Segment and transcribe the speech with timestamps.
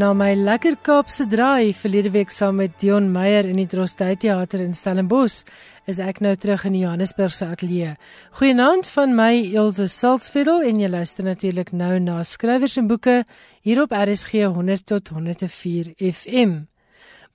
[0.00, 4.62] Na my lekker Kaapse draai verlede week saam met Dion Meyer in die Drostdy Theater
[4.64, 5.42] in Stellenbosch,
[5.90, 7.90] is ek nou terug in die Johannesburg se ateljee.
[8.38, 13.18] Goeienaand van my Elsje Salzveld en jy luister natuurlik nou na skrywers en boeke
[13.66, 16.62] hier op RSG 100 tot 104 FM.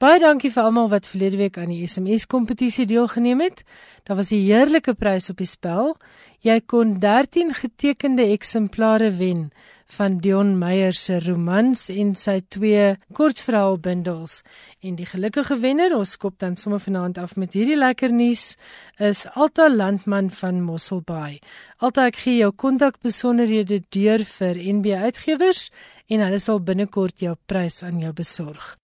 [0.01, 3.61] Baie dankie vir almal wat verlede week aan die SMS kompetisie deelgeneem het.
[4.09, 5.95] Daar was 'n heerlike prys op die spel.
[6.41, 9.51] Jy kon 13 getekende eksemplare wen
[9.97, 14.41] van Dion Meyer se romans en sy twee kortverhaalbundels.
[14.81, 18.55] En die gelukkige wenner, ons skop dan sommer vanaand af met hierdie lekker nuus,
[18.97, 21.39] is Alta Landman van Mosselbaai.
[21.77, 25.69] Alta, ek gee jou kontakbesonderhede deur vir NB Uitgewers
[26.09, 28.75] en hulle sal binnekort jou prys aan jou besorg.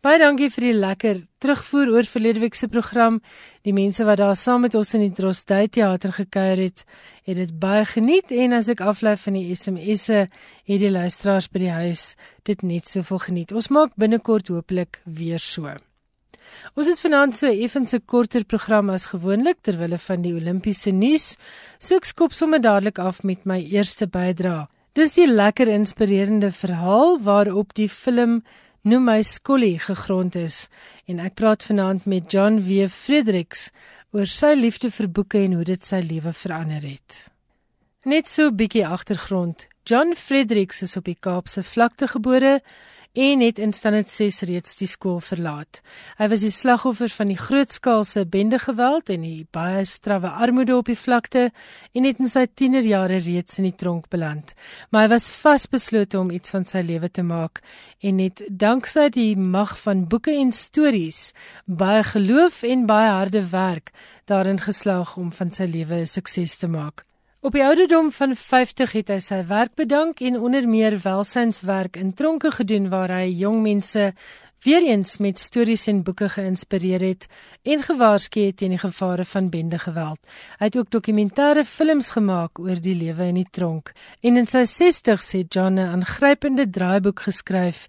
[0.00, 3.20] Baie dankie vir die lekker terugvoer oor verlede week se program.
[3.66, 6.84] Die mense wat daar saam met ons in die Drostdy teater gekuier het,
[7.28, 10.26] het dit baie geniet en as ek aflei van die SMS'e,
[10.70, 12.14] het die luisteraars by die huis
[12.48, 13.52] dit net soveel geniet.
[13.52, 15.76] Ons maak binnekort hopelik weer so.
[16.74, 20.90] Ons het vanaand so 'n effense korter program as gewoonlik ter wille van die Olimpiese
[20.90, 21.36] nuus.
[21.78, 24.66] So ek skop sommer dadelik af met my eerste bydrae.
[24.92, 28.42] Dis die lekker inspirerende verhaal waarop die film
[28.82, 30.68] noem my Skully gegrond is
[31.06, 33.68] en ek praat vanaand met John W Fredericks
[34.12, 37.26] oor sy liefde vir boeke en hoe dit sy lewe verander het.
[38.04, 39.68] Net so 'n bietjie agtergrond.
[39.84, 42.60] John Fredericks is op die Kaapse vlakte gebore
[43.12, 45.80] en het in standaard 6 reeds die skool verlaat.
[46.18, 50.98] Hy was die slagoffer van die grootskaalse bendegeweld en die baie strawwe armoede op die
[50.98, 51.48] vlakte
[51.92, 54.54] en het in sy tienerjare reeds in die tronk beland.
[54.90, 57.64] Maar hy was vasbeslote om iets van sy lewe te maak
[58.00, 61.32] en het danksy die mag van boeke en stories,
[61.66, 63.90] baie geloof en baie harde werk
[64.30, 67.09] daarin geslaag om van sy lewe 'n sukses te maak.
[67.40, 72.10] Op die ouderdom van 50 het hy sy werk bedank en onder meer welsynswerk in
[72.12, 74.02] tronke gedoen waar hy jong mense
[74.66, 77.22] weer eens met stories en boeke geïnspireer het
[77.64, 80.20] en gewaarsku het teen die gevare van bendegeweld.
[80.60, 84.66] Hy het ook dokumentêre films gemaak oor die lewe in die tronk en in sy
[84.68, 87.86] 60's het John 'n aangrypende draaiboek geskryf.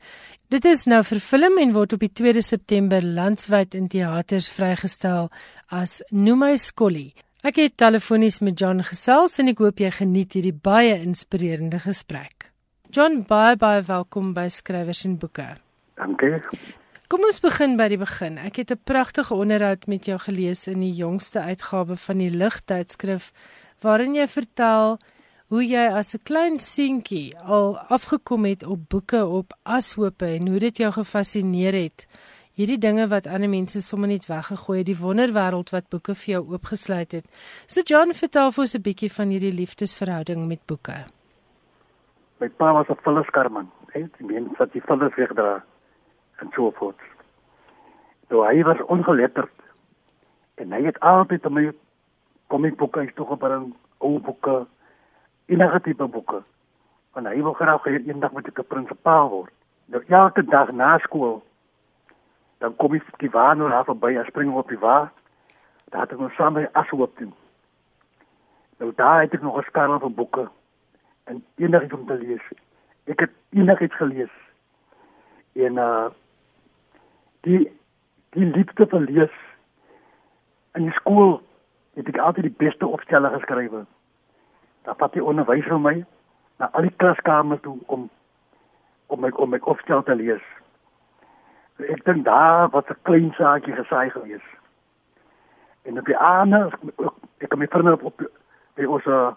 [0.48, 5.30] Dit is nou vervilm en word op die 2 September landwyd in teaters vrygestel
[5.68, 7.12] as Noem my Skolly.
[7.42, 12.52] Ek het telefonies met John gesels en ek hoop jy geniet hierdie baie inspirerende gesprek.
[12.94, 15.48] John, baie baie welkom by Skrywers en Boeke.
[15.98, 16.38] Dankie.
[17.10, 18.38] Kom ons begin by die begin.
[18.38, 23.34] Ek het 'n pragtige onderhoud met jou gelees in die jongste uitgawe van die Ligtydskrif
[23.82, 25.00] waarin jy vertel
[25.50, 30.60] hoe jy as 'n klein seentjie al afgekom het op boeke op ashope en hoe
[30.60, 32.06] dit jou gefassineer het
[32.60, 36.42] hierdie dinge wat ander mense sommer net weggegooi het, die wonderwêreld wat boeke vir jou
[36.54, 37.26] oopgesluit het.
[37.68, 41.06] So John, vertel vir ons 'n bietjie van hierdie liefdesverhouding met boeke.
[42.40, 45.64] My pa was 'n vulliskarman, hè, die mens wat die vullis wegdra
[46.40, 47.00] en so voort.
[48.30, 49.52] Nou hy was ongeletterd
[50.56, 51.72] en hy het altyd my
[52.48, 54.68] komiekboeke is toe gebring, ou boeke,
[55.46, 56.44] enige tipe boeke.
[57.14, 59.54] Want hy wou graag hê eendag moet ek 'n prinsipaal word.
[59.86, 61.44] Nou elke dag na skool
[62.62, 65.12] dan kom ik die waar nog af bij en springen op die waar.
[65.86, 67.34] Daar ik nog samen as op doen.
[68.78, 70.52] Nou daar heb ik nog een skarel van boeken.
[71.24, 72.58] En enig iets om te lezen.
[73.04, 74.42] Ik heb enig iets gelezen.
[75.54, 76.06] En uh,
[77.40, 77.80] die,
[78.30, 79.32] die liefde van lees.
[80.74, 81.42] In die school
[81.94, 83.88] heb ik altijd die beste opstellen geschreven.
[84.82, 86.06] Daar vat die onderwijzer mij
[86.58, 88.10] naar al die klaskamers toe om,
[89.06, 90.61] om, my, om my opstel te lezen
[91.84, 94.44] ek dink daar was 'n klein saakie gesaai gewees.
[95.82, 98.22] En op die aande ek, ek kom met vriende op
[98.76, 99.32] by ons uh,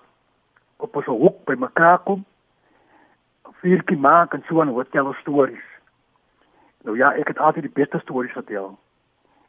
[0.77, 2.25] op ons hoek by mekaar kom.
[3.61, 5.69] Vierkie maak en so 'n hotel stories.
[6.85, 8.79] Nou ja, ek het altyd die beste stories vertel.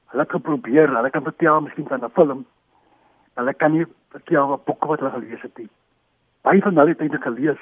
[0.06, 2.46] Hulle het geprobeer, hulle kan vertel miskien van 'n film.
[3.34, 5.70] Hulle kan nie vertel wat boeke wat hulle gelees het nie.
[6.42, 7.60] Baie van hulle het eintlik gelees.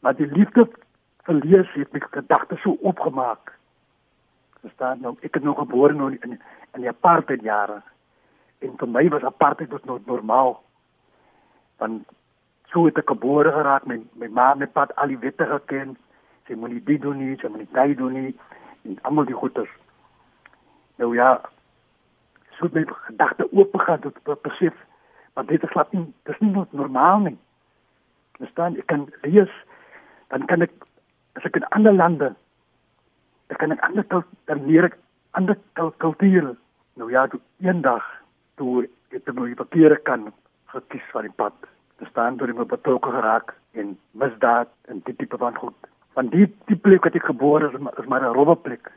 [0.00, 0.68] Maar die liefde
[1.22, 3.55] vir lees het my gedagtes so opgemaak
[4.66, 5.14] verstaan nou.
[5.22, 6.38] Ek het nog gebore nou in
[6.74, 7.80] in die apartheid jare.
[8.58, 10.62] En vir my was apartheid dus nog normaal.
[11.78, 12.04] Want
[12.72, 13.86] so het ek gebore geraak.
[13.86, 15.96] Met my ma met pad al die wette geken.
[16.46, 18.32] Sy moenie dit doen nie sy moenie dit doen nie
[18.86, 19.70] en almal die goeders.
[20.96, 21.40] Nou ja
[22.56, 24.74] so het my gedagte oop gegaan tot besef
[25.36, 27.38] want dit is glad nie dis nie normaal nie.
[28.40, 29.52] Verstaan ek kan lees
[30.28, 30.72] dan kan ek
[31.36, 32.34] as ek in ander lande
[33.48, 34.04] ek kan ek ander
[34.46, 34.98] dan leer ek
[35.30, 35.56] ander
[35.98, 36.56] kulture
[36.96, 38.04] nou ja toe eendag
[38.56, 40.32] toe ek het my papiere kan
[40.74, 41.54] gekies van die pad
[41.98, 46.46] te staan deur my betrokke geraak en misdaad en dit tipe van goed Want die
[46.70, 48.88] die plek wat ek gebore is, is maar 'n rowwe plek.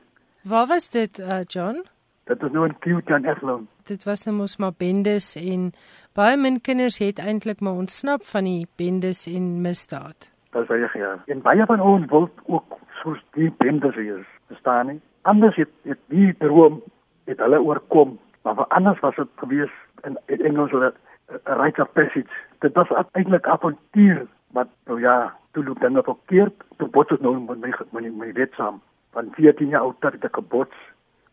[0.52, 1.84] Waar was dit, uh, John?
[2.24, 3.68] Dit is nou in Kieuton Eslon.
[3.84, 5.74] Dit was nou mos maar bendes en
[6.14, 10.32] baie min kinders het eintlik maar ontsnap van die bendes en misdaad.
[10.52, 11.18] Dis baie ja.
[11.26, 15.02] En baie van ons wil ook soos die bendes is, verstaan nie?
[15.22, 16.82] Anders het het die droom
[17.30, 19.74] het hulle oorkom, maar vir anders was dit gewees
[20.08, 20.94] in, in Engels hulle
[21.30, 22.34] 'n rite of passage.
[22.60, 26.64] Dit was eintlik avontuur wat nou ja, toe loop dinge verkeerd.
[26.78, 28.82] Toe bots het nou met my met my, my wet saam.
[29.12, 30.76] Van 14 jaar oud het ek gebots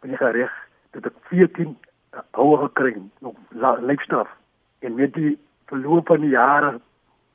[0.00, 0.52] by die reg.
[0.90, 1.76] Dit ek 14
[2.30, 3.34] ouer gekry, nog
[3.80, 4.28] leefstraf.
[4.78, 6.80] En met die verloop van die jare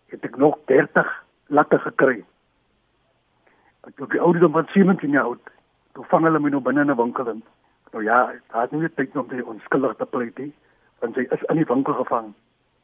[0.07, 1.09] het ek nog 30
[1.47, 2.23] latte gekry.
[3.87, 5.49] Ek het die ouderdom van 17 jaar oud.
[5.97, 7.43] Toe vang hulle my nou binne 'n winkel in.
[7.91, 10.53] Nou ja, daar het nie tyd om te onskuldig te pleit nie,
[10.99, 12.33] want sy is in die winkel gevang.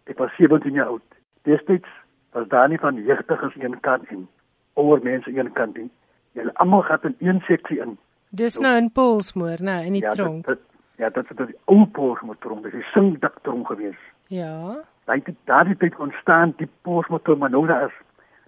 [0.06, 1.04] Ek was 17 jaar oud.
[1.44, 1.90] Destyds
[2.32, 4.28] was daar nie van jeugdiges een kant en
[4.74, 5.90] ouer mense een kant nie.
[6.34, 7.98] Hulle almal gaan in een seksie in.
[8.30, 10.46] Dis nou in Polsmoor, nou in die ja, tronk.
[10.46, 14.00] Dit, dit, ja, dit is die ou Polsmoor tronk, dis die singdak tronk gewees.
[14.28, 14.84] Ja.
[15.06, 17.96] Daai het daardie tyd ontstaan die Polsmoor tronk, maar nou daar is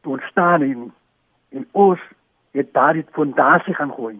[0.02, 0.92] toe ontstaan in
[1.50, 2.00] in ons
[2.52, 4.20] het daardie fondasie gaan gooi.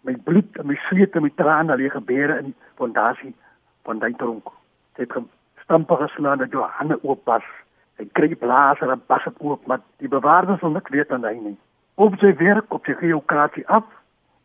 [0.00, 3.34] My bloed en my sweet en my trane lê gebeure in die fondasie
[3.82, 4.48] van daai tronk.
[4.96, 5.24] Dit het
[5.62, 7.44] stampe geslaan dat jou hande oop was.
[7.96, 11.36] Hy kry blaas en bas het oop, maar die bewaarders wil niks weet van hy
[11.36, 11.58] nie.
[11.94, 13.84] Op sy werk op sy geokrasie af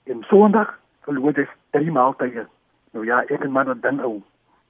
[0.03, 0.75] en Sondag
[1.07, 2.45] verloor hy drie maaltye.
[2.91, 4.19] Nou ja, ek en man wat dan ou.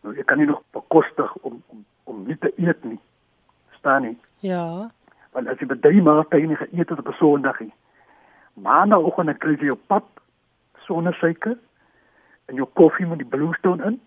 [0.03, 2.99] Nou ek kan nie nog bekostig om om om nie te eet nie.
[3.79, 4.17] Staan nie.
[4.45, 4.91] Ja.
[5.33, 7.73] Want as jy by drie maaltye nie geëet het op 'n Sondag nie.
[8.55, 10.05] Maandagoggend dan kry jy jou pap
[10.87, 11.57] sonder suiker
[12.47, 13.99] en jou koffie met die bluestone in.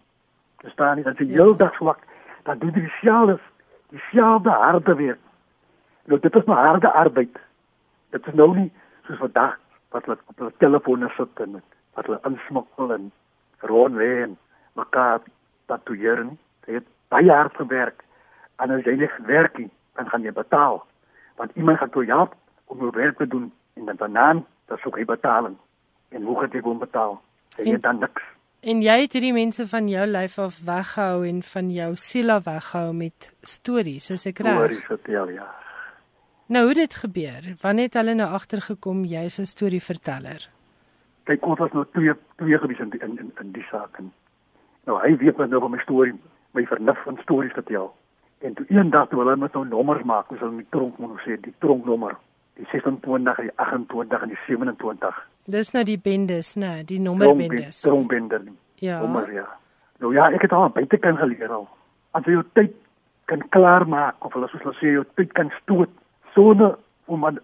[0.63, 1.43] Dis staan nie dat jy ja.
[1.43, 2.01] heeldag swak,
[2.49, 3.39] dan doen jy dieselfde
[3.93, 5.21] dieselfde harde werk.
[6.09, 7.39] Nou dit is maar harde arbeid.
[8.11, 8.71] Dit is nou nie
[9.07, 9.59] soos vandag
[9.93, 11.61] wat hulle op hulle telefone sit en
[11.97, 13.11] wat hulle insmokkel en
[13.69, 14.37] rondwee en
[14.81, 15.21] mekaar
[15.69, 16.39] tatoeëer nie.
[16.69, 18.05] Jy het baie hard gewerk
[18.59, 20.81] en as jy nie werk nie, dan gaan jy betaal.
[21.37, 22.35] Want iemand gaan jou help
[22.73, 25.51] om jou werk te doen en dan dan dan sou jy betaal.
[26.09, 27.21] En hoe gaan jy hom betaal?
[27.57, 28.23] Jy het dan niks.
[28.61, 32.45] En jy het hierdie mense van jou lyf af weggehou en van jou siel af
[32.45, 34.59] weggehou met stories, is ek reg?
[34.59, 35.47] Stories vertel ja.
[36.49, 37.47] Nou hoe dit gebeur?
[37.63, 40.49] Wanneer het hulle nou agtergekom jy's 'n storieverteller?
[41.25, 44.13] Kyk, ons was nou twee twee gewees in die, in, in in die saak en
[44.85, 46.15] nou hy weet nou van my storie,
[46.53, 47.95] my vernuf van stories vertel.
[48.39, 51.41] En toe eendag toe hulle met nou nommers maak, ons hulle die tronk moet sê,
[51.41, 52.17] die tronknommer,
[52.59, 55.23] die 26, die 28 en die 27.
[55.49, 57.81] Dis nou die bendes, né, nee, die nommerbendes.
[57.87, 58.43] Tronkbender.
[58.83, 59.01] Ja.
[59.01, 59.47] Nommer ja.
[60.03, 61.67] Nou ja, ek het al buite kan geleer al.
[62.15, 62.75] As jy jou tyd
[63.31, 65.91] kan klaarmaak of hulle soos hulle sê jou tyd kan stoot
[66.35, 66.77] sonder
[67.07, 67.41] om aan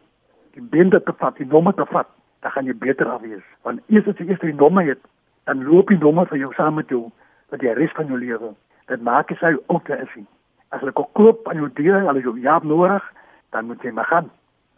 [0.55, 2.11] die bende te vat, die nommer te vat,
[2.45, 3.43] dan gaan jy beter af wees.
[3.67, 5.03] Want eers as jy eers die nommer het,
[5.49, 7.09] dan loop die nommer vir jou saam met jou
[7.53, 8.55] vir die res van jou lewe.
[8.91, 10.15] Dit maak jy sy ook te is.
[10.71, 13.05] As hulle kom klop aan jou deur, hulle jou ja nodig,
[13.55, 14.31] dan moet jy maar gaan.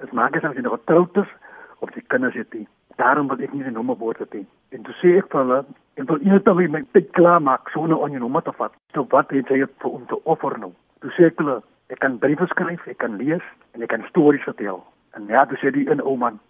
[0.02, 1.30] Dit maak jy as jy nog getroud is
[1.78, 2.50] of jy kinders het.
[2.52, 2.66] Die.
[2.96, 4.46] Daarom wil ek nie die nommer word het nie.
[4.72, 5.60] En toe sê ek vir hulle,
[6.00, 8.72] ek wil eers dan my tyd klaar maak sonder om jou nommer te vat.
[8.94, 10.72] So wat het jy vir om te offer nou?
[11.04, 11.60] Toe sê ek hulle,
[11.92, 13.44] ek kan briewe skryf, ek kan lees
[13.74, 14.82] en ek kan stories vertel.
[15.16, 16.40] En ja, toe sê die een ou man,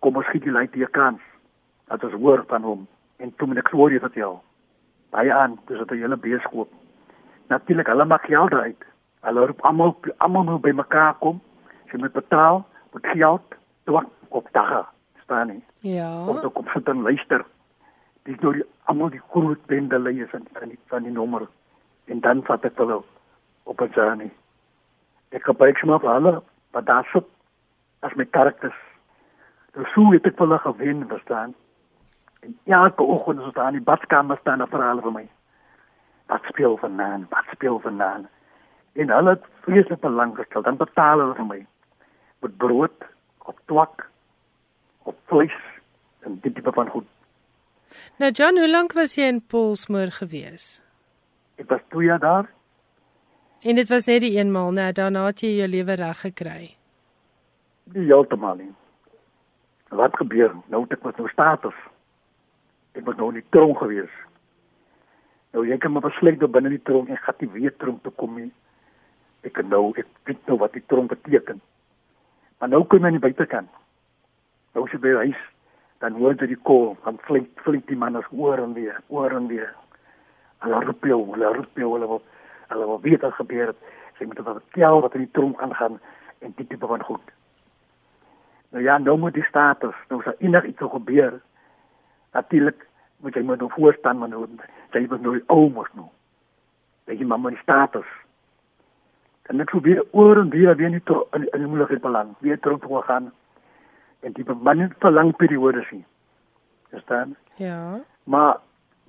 [0.00, 1.22] kom ons skiet die lei die kans.
[1.90, 2.86] Dat is hoor van hom
[3.20, 4.40] en toe moet ek stories vertel.
[5.10, 6.70] Baie aan, dis 'n hele beeskoop.
[7.50, 8.82] Natuurlik, hulle maak geld uit.
[9.26, 11.40] Hulle roep almal almal moet by mekaar kom.
[11.90, 13.54] Jy moet betaal, geld,
[13.84, 14.84] toe op dae
[15.22, 15.64] staan nie.
[15.80, 16.26] Ja.
[16.26, 17.44] Of toe kom sit en luister.
[18.22, 21.48] Dis nou die almal die groot bendelei is van van die, van die nommer
[22.10, 23.00] en dan vat ek hulle
[23.62, 24.30] op 'n journey.
[25.30, 27.26] Ek gebruik sommer vir hulle wat daar sit
[28.00, 28.80] as my karakters.
[29.72, 31.54] Dus so het ek hulle gewen verstaan.
[32.40, 35.28] En elke oggend as ons daar in die badkamer staan, dan vra hulle vir my.
[36.26, 37.28] Wat speel vanaand?
[37.28, 38.26] Wat speel vanaand?
[38.92, 40.62] En hulle het vreeslik belang gestel.
[40.62, 41.66] Dan betaal hulle vir my
[42.40, 43.04] met brood
[43.38, 44.06] op twak
[45.02, 45.56] op vleis
[46.20, 47.06] en dit tipe van goed.
[48.16, 50.80] Nou John, hoe lank was jy in Polsmoor gewees?
[51.60, 52.50] Ek was 2 jaar daar.
[53.60, 56.76] En dit was net die eenmaal, nou daarna het jy jou lewe reg gekry.
[57.92, 58.70] Nie heeltemal nie.
[59.90, 60.54] Wat gebeur?
[60.70, 61.76] Nou het ek met nou status.
[62.94, 64.12] Ek was nou in die tronk gewees.
[65.52, 68.14] Nou jy kan maar besluit om binne die tronk en gaan die weer tronk toe
[68.22, 68.52] kom nie.
[69.42, 71.60] Ek nou ek weet nou wat die tronk beteken.
[72.60, 73.70] Maar nou kom jy nie buitekant.
[74.74, 75.46] Nou as jy by die huis
[76.00, 79.32] dan hoor jy die kol van flink flink die man as oor en weer, oor
[79.36, 79.72] en weer.
[80.64, 82.22] Hulle roep jou, hulle roep jou, hulle wil
[82.70, 83.90] hulle wil weet wat gebeur het.
[84.16, 85.98] Sy moet wat vertel wat in die tronk aangaan
[86.40, 87.32] en dit tipe van goed.
[88.70, 91.40] Nou ja, nou moet die status, nou sal enig iets gebeur.
[92.36, 92.86] Natuurlik
[93.20, 94.46] moet jy moet nou voorstaan maar nou
[94.92, 96.08] jy moet nou ou mos nou.
[97.10, 98.08] Jy moet maar die status.
[99.50, 102.36] En ek probeer oor en weer weer nie toe in in moeilikheid beland.
[102.38, 103.32] Weer terug toe gaan
[104.20, 106.04] en die bemanning vir lang periodes sien.
[106.90, 107.36] Verstaan?
[107.56, 108.00] Ja.
[108.24, 108.60] Maar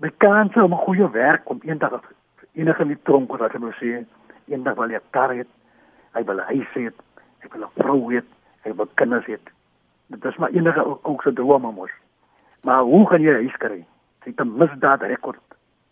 [0.01, 2.01] my kans om 'n goeie werk om eendag
[2.53, 4.05] enige nie tronk wat ek moet sê,
[4.47, 5.45] eendag wil ek kar hê,
[6.15, 6.91] hy wil hy sê,
[7.43, 8.21] ek wil 'n vrou hê,
[8.63, 9.37] hy wil kinders hê.
[10.07, 11.91] Dit is maar enige ook, ook se drome mos.
[12.63, 13.85] Maar hoe gaan jy huis kry?
[14.25, 15.39] Jy het 'n misdaad rekord.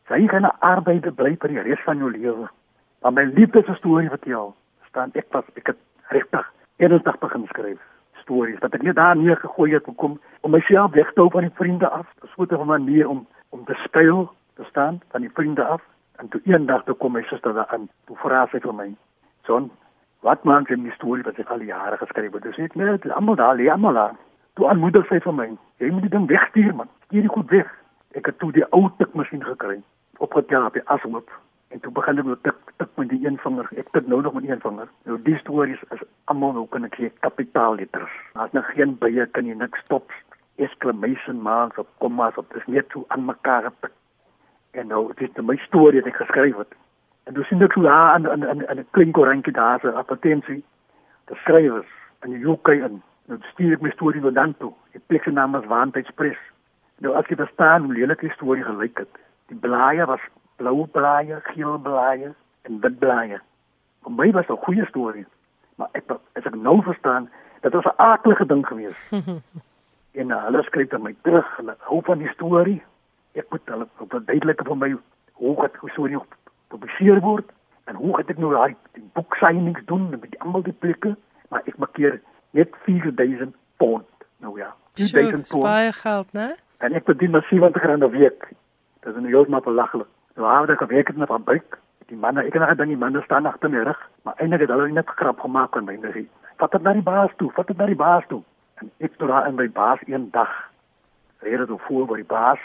[0.10, 2.50] Jy gaan 'n arbeider bly vir die res van jou lewe.
[3.02, 4.56] Maar my liefde storie wat jy al
[4.90, 5.78] staan ek was ek het
[6.10, 7.80] regtig ernstig begin skryf
[8.30, 11.48] stories wat ek net daar neer gegooi het om om myself weg te hou van
[11.48, 12.08] die vriende af.
[12.22, 15.82] Dit is 'n manier om om te skuil te staan van die vriende af.
[16.16, 17.90] En toe eendag toe kom my suster daar aan.
[18.06, 18.96] Toe vra sy vir my:
[19.44, 19.72] "Son,
[20.20, 23.36] wat maak jy die storie wat jy al jare geskryf het?" Dis ek net almal
[23.36, 24.16] daar, lê almal daar.
[24.54, 26.90] Toe aanmoedig sy vir my: "Jy moet die ding wegstuur man.
[27.06, 27.68] Stuur dit goed weg."
[28.12, 29.82] Ek het toe die ou tikmasjien gekry.
[30.18, 31.30] Opgetel op die ashoop
[31.70, 33.68] en toe begin ek met tik tik met die een vinger.
[33.78, 34.90] Ek tik nou nog met een vinger.
[35.06, 38.16] Nou die stories is almal nou kan ek sê kapitaalletters.
[38.34, 40.12] As nou geen bye kan jy niks stop.
[40.58, 43.94] Exclamation marks of commas of dis net so aan mekaar getik.
[44.72, 46.74] En nou dit is my storie wat ek geskryf het.
[47.30, 50.64] En dus sien ek so daar aan aan aan 'n klein korantjie daar so advertensie.
[51.30, 51.94] Die skrywers
[52.26, 53.02] in die UK in.
[53.28, 54.74] Nou stuur ek my storie nou dan toe.
[54.92, 56.40] Die plek se naam is Waantydspress.
[56.98, 59.14] Nou as jy verstaan hoe lelik die storie gelyk het.
[59.48, 60.22] Die blaaie was
[60.60, 62.34] blou blaaie, geel blaaie
[62.68, 63.40] en wit blaaie.
[64.04, 65.26] Vir my was dit 'n goeie storie.
[65.76, 67.30] Maar ek as ek nou verstaan,
[67.62, 69.04] dit was 'n aardige ding geweest.
[70.20, 72.82] en uh, hulle skryf dan my terug, hulle hou van die storie.
[73.34, 73.88] Ek moet hulle
[74.26, 74.96] duidelike vir my
[75.34, 77.52] hoe het hoe storie gepubliseer word
[77.86, 78.76] en hoe het ek nou daai
[79.14, 81.16] boek signings doen met almal die plekke,
[81.50, 84.06] maar ek markeer net 4000 pond.
[84.38, 85.64] Nou ja, 4000 pond.
[85.64, 86.56] Baie geld, né?
[86.78, 88.52] En ek verdien maar 70 rand 'n week.
[89.00, 90.08] Dit is nou heeltemal belaglik.
[90.36, 91.78] Nou haar het gewerk in 'n fabriek.
[92.06, 94.70] Die manne, ek het nog gedink die manne staan agter my rug, maar eintlik het
[94.70, 96.30] hulle net grap gemaak aan my nesie.
[96.58, 98.44] Vat dit na die baas toe, vat dit na die baas toe.
[98.76, 100.72] En ek toe daar in my baas een dag.
[101.40, 102.60] Rede toe voor by die baas.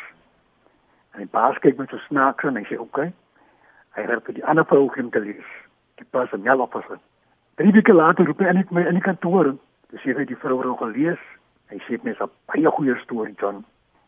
[1.12, 3.12] En die baas kyk met so snaaks en hy sê, "Oké." Okay.
[3.94, 5.50] Hy het vir die ander vrou kom te lees.
[5.94, 6.98] Die baas het net opgesit.
[7.54, 9.54] Drie weke later roep hy in my in die kantoor.
[9.90, 11.20] Dis sê hy die vrou het gelees.
[11.70, 13.64] Hy sê net 'n baie goeie storie, John.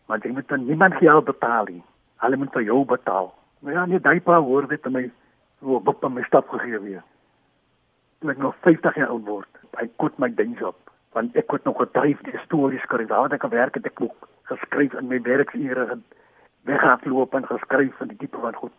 [0.09, 1.83] Maar jy moet dan niemand geld betaal nie.
[2.17, 3.35] Hulle moet vir jou betaal.
[3.59, 5.11] Maar ja, nee, daai paar woorde het my
[5.61, 7.03] so op op my stap gegee weer.
[8.19, 11.65] Toe ek nog 50 jaar oud word, hy koet my dings op, want ek het
[11.65, 13.09] nog gedryf die stories skryf.
[13.09, 16.05] Daar het ek gewerk het ek ook geskryf in my werksure en
[16.69, 18.73] weghardloop en geskryf in die tipe van goed.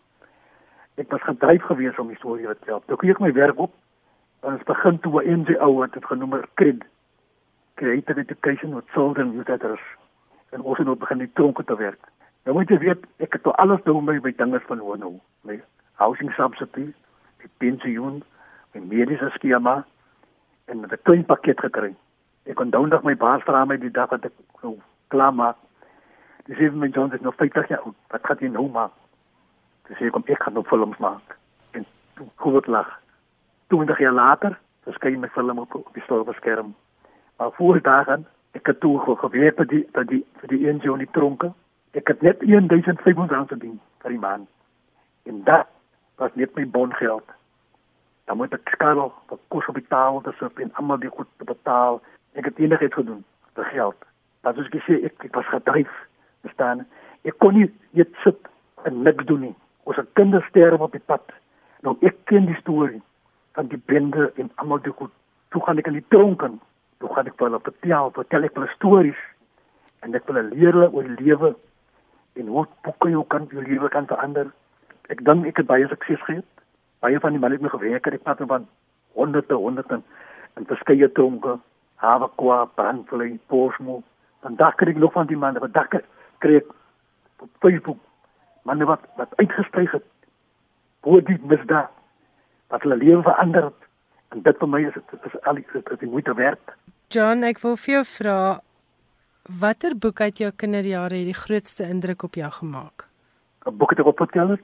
[0.97, 2.83] Ek was gedryf geweest om die storie te vertel.
[2.85, 3.73] Toe ek my werk op,
[4.41, 6.85] dan is begin toe 'n NGO wat het genoem het CRED.
[7.77, 9.81] Creative Education with Children Youth Letters.
[10.49, 12.07] En ons het nou begin die tronke te werk.
[12.47, 15.09] Nou moet jy weet, ek het alles doen met my dinge van hoe nou.
[15.43, 15.57] My
[15.99, 16.85] housing subsidy,
[17.43, 18.21] die pensioen,
[18.71, 19.73] my mediese skema
[20.71, 21.91] en 'n klein pakket gekry.
[22.45, 24.31] Ek kon donderdag my baas vra my die dag wat ek
[24.63, 25.57] nou klaar maak.
[26.45, 27.95] Dis even my John is nog 50 jaar oud.
[28.07, 28.91] Wat gaan jy nou maak?
[29.87, 31.37] Dis ek kom ek gaan nou films maak.
[31.71, 31.85] En
[32.15, 32.99] hoe word lag?
[33.67, 36.75] 20 jaar later, verskyn my film op op die skerm.
[37.37, 41.11] Maar voor dagen, ek het toe gewerk vir die die vir die NGO in die
[41.11, 41.53] tronke.
[41.97, 44.49] Ek het net 1500 rand verdien vir die maand.
[45.25, 45.67] En dat
[46.21, 47.25] was net my bongeld.
[48.25, 51.29] Dan moet ek skaal vir kos op die tafel, dis op en almal die goed
[51.49, 52.01] betaal.
[52.37, 53.23] Ek het enigiets gedoen
[53.57, 54.05] vir geld.
[54.45, 55.93] Dat is gesê ek ek was gedryf.
[56.45, 56.85] Verstaan?
[57.25, 58.49] Ek kon nie net sit
[58.85, 59.55] en niks doen nie.
[59.89, 61.33] Ons het kinders sterf op die pad.
[61.81, 63.01] Nou ek ken die storie
[63.57, 65.13] van die bende en almal die goed.
[65.49, 66.59] Toe gaan ek in die tronken.
[67.01, 69.23] Toe gaan ek vir hulle vertel, vertel ek hulle stories
[70.05, 71.55] en ek wil leer hulle oor die lewe
[72.37, 74.51] en hoe boeke jou kan jou lewe kan verander.
[75.13, 76.45] Ek dink ek het baie sukses gehad.
[77.05, 78.67] Baie van die manne het my gewerk het ek praat van
[79.17, 80.01] honderde honderde
[80.57, 81.57] en verskeie tronke,
[82.01, 84.01] hawe kwa, brandvlei, posmo.
[84.41, 86.01] Dan dacht ek nog van die wat dacht
[86.39, 86.71] kry ek
[87.39, 87.99] op Facebook
[88.63, 90.05] manne wat wat uitgestyg het.
[91.01, 91.91] Hoe diep misdaad
[92.67, 93.81] wat hulle lewe verander het.
[94.29, 96.75] En dit vir my is dit is al iets wat ek moet werk.
[97.07, 98.37] John, ek wil vir jou vra
[99.47, 103.07] Watter boek uit jou kinderjare het die grootste indruk op jou gemaak?
[103.65, 104.57] 'n Boek het ek opgetel.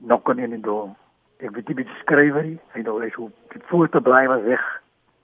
[0.00, 0.94] Nog kan in die
[1.38, 2.58] Ek weet nie wie die skrywer is.
[2.72, 4.60] Hy nou is hoe die foto bly was weg.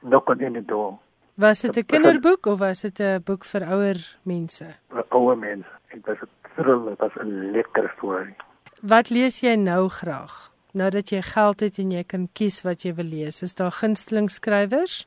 [0.02, 0.98] Nog kan in die
[1.34, 4.66] Was dit 'n kinderboek of was dit 'n boek vir ouer mense?
[4.90, 5.70] Vir ouer mense.
[5.88, 8.34] Ek was 'n thrill, dit was 'n lekker storie.
[8.82, 10.50] Wat lees jy nou graag?
[10.72, 13.70] Nou dat jy geld het en jy kan kies wat jy wil lees, is daar
[13.70, 15.06] gunsteling skrywers?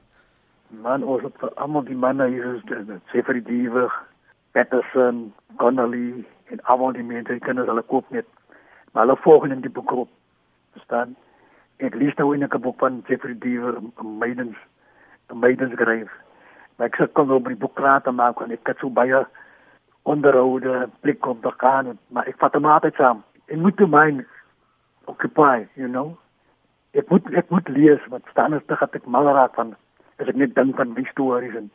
[0.71, 2.61] Man ons het almal die manne hier is
[3.11, 3.91] Jeffrey Diewer,
[4.51, 8.25] Patterson, Connolly en almal die mense kinders hulle koop net
[8.91, 10.09] maar hulle volg in die boekgroep.
[10.71, 11.15] Verstaan?
[11.77, 14.57] Ek lees nou in 'n boek van Jeffrey Diewer, Maidens,
[15.33, 16.11] Maidens Grave.
[16.75, 19.25] Maar ek sê nou by die boekkraat te maak en ek het so baie
[20.03, 23.23] onderhoude blik op de kaan, maar ik vat hem altijd samen.
[23.45, 24.25] Ik moet de mind
[25.05, 26.17] occupy, you know.
[26.91, 29.75] Ik moet, ik moet lezen, want staan is dat ik mal raak van,
[30.17, 31.55] als ik niet denk van die stories.
[31.55, 31.71] En,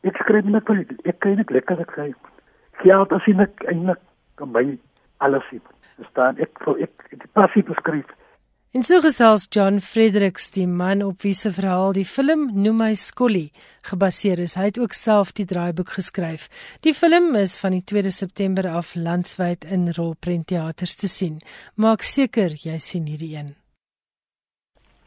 [0.00, 2.20] ik schrijf niet wel, ik kan niet lekker schrijven.
[2.72, 4.00] Geld als ik eindelijk
[4.34, 4.78] kan mij
[5.16, 5.62] alles zien.
[6.10, 8.06] Staan, ik, ik, ik passief schrijf.
[8.76, 12.94] En so gesels John Fredericks die man op wie se verhaal die film Noem my
[12.94, 13.50] Skolly
[13.88, 14.58] gebaseer is.
[14.60, 16.48] Hy het ook self die draaiboek geskryf.
[16.84, 21.40] Die film is van die 2 September af landwyd in rolprentteaters te sien.
[21.74, 23.54] Maak seker jy sien hierdie een.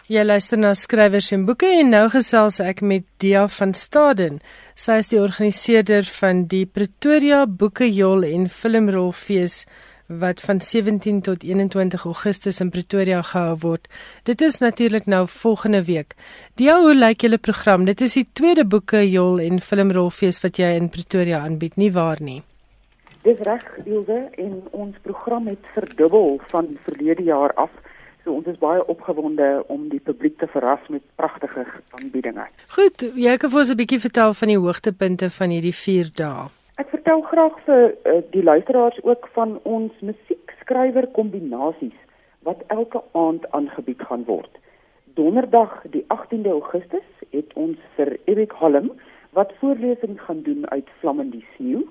[0.09, 4.39] Jy luister na skrywers en boeke en nou gesels ek met Dia van Staden.
[4.73, 9.67] Sy is die organiseerder van die Pretoria Boekejol en Filmrolfees
[10.09, 13.85] wat van 17 tot 21 Augustus in Pretoria gehou word.
[14.25, 16.17] Dit is natuurlik nou volgende week.
[16.57, 17.85] Die hoe lyk julle program?
[17.85, 22.17] Dit is die tweede boeke jol en filmrolfees wat jy in Pretoria aanbied, nie waar
[22.17, 22.41] nie?
[23.29, 27.69] Dis reg, Ilse, en ons program het verdubbel van verlede jaar af.
[28.29, 31.63] So ons is baie opgewonde om die publiek te verras met pragtige
[31.97, 32.43] aanbiedinge.
[32.75, 36.43] Goed, jy kan vir ons 'n bietjie vertel van die hoogtepunte van hierdie 4 dae.
[36.77, 41.97] Ek vertel graag vir uh, die luisteraars ook van ons musiekskrywer kombinasies
[42.45, 44.53] wat elke aand aangebied gaan word.
[45.17, 48.91] Donderdag die 18de Augustus het ons vir Erik Holm
[49.33, 51.81] wat voorlesing gaan doen uit Vlammende Sneeu.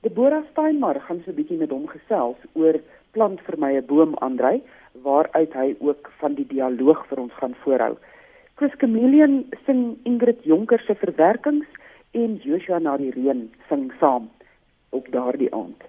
[0.00, 2.76] Deborah Steinmar gaan so 'n bietjie met hom gesels oor
[3.12, 4.60] plant vir my 'n boom aandry
[5.02, 7.96] waaruit hy ook van die dialoog vir ons gaan voorhou.
[8.54, 11.66] Chris Chameleon sing Ingrid Jonker se verwerkings
[12.10, 14.28] en Joshua na die reën sing saam
[14.90, 15.86] op daardie aand.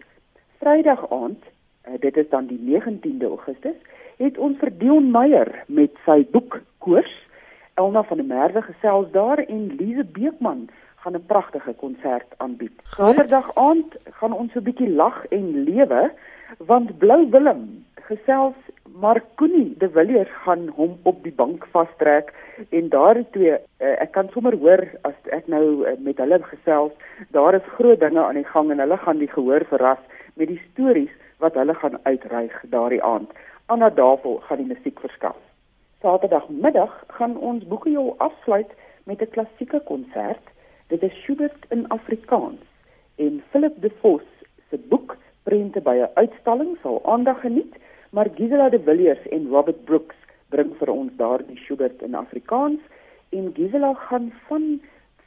[0.61, 1.41] Vrydag aand,
[1.87, 3.75] uh, dit is dan die 19de Augustus,
[4.21, 7.11] het ons vir Dion Meyer met sy boek Koors,
[7.79, 10.69] Elna van der Merwe gesels daar en Lize Beekman
[11.01, 12.75] gaan 'n pragtige konsert aanbied.
[12.83, 16.11] Saterdag aand gaan ons 'n bietjie lag en lewe
[16.57, 18.55] want Blou Willem gesels
[19.01, 22.33] maar Koenie de Villiers gaan hom op die bank vastrek
[22.69, 26.91] en daar twee uh, ek kan sommer hoor as ek nou uh, met hulle gesels
[27.29, 30.03] daar is groot dinge aan die gang en hulle gaan die gehoor verras
[30.35, 33.31] met die stories wat hulle gaan uitreig daardie aand.
[33.65, 35.37] Anna Davel gaan die musiek verskaf.
[36.01, 38.69] Saterdagmiddag gaan ons boekejol afsluit
[39.09, 40.45] met 'n klassieke konsert
[40.87, 42.61] dit is Schubert in Afrikaans
[43.15, 44.27] en Philip de Vos
[44.69, 47.75] se boek prente by 'n uitstalling sal aandag geniet
[48.11, 50.15] maar Gisela de Villiers en Robert Brooks
[50.49, 52.81] bring vir ons daardie Schubert in Afrikaans
[53.29, 54.81] en Gisela gaan van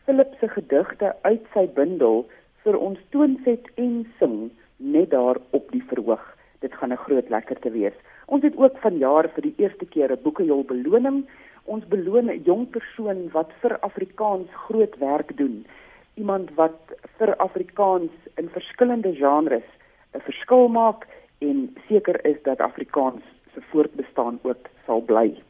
[0.04, 2.26] Philip se gedigte uit sy bundel
[2.64, 6.24] vir ons toonset en sing net daar op die verhoog.
[6.60, 7.96] Dit gaan 'n groot lekkerte wees.
[8.26, 11.24] Ons het ook vanjaar vir die eerste keer 'n boekejol beloning.
[11.64, 15.66] Ons beloon 'n jong persoon wat vir Afrikaans groot werk doen.
[16.14, 16.80] Iemand wat
[17.16, 19.68] vir Afrikaans in verskillende genres
[20.14, 21.06] 'n verskil maak
[21.38, 23.22] en seker is dat Afrikaans
[23.54, 25.42] se voortbestaan ook sal bly.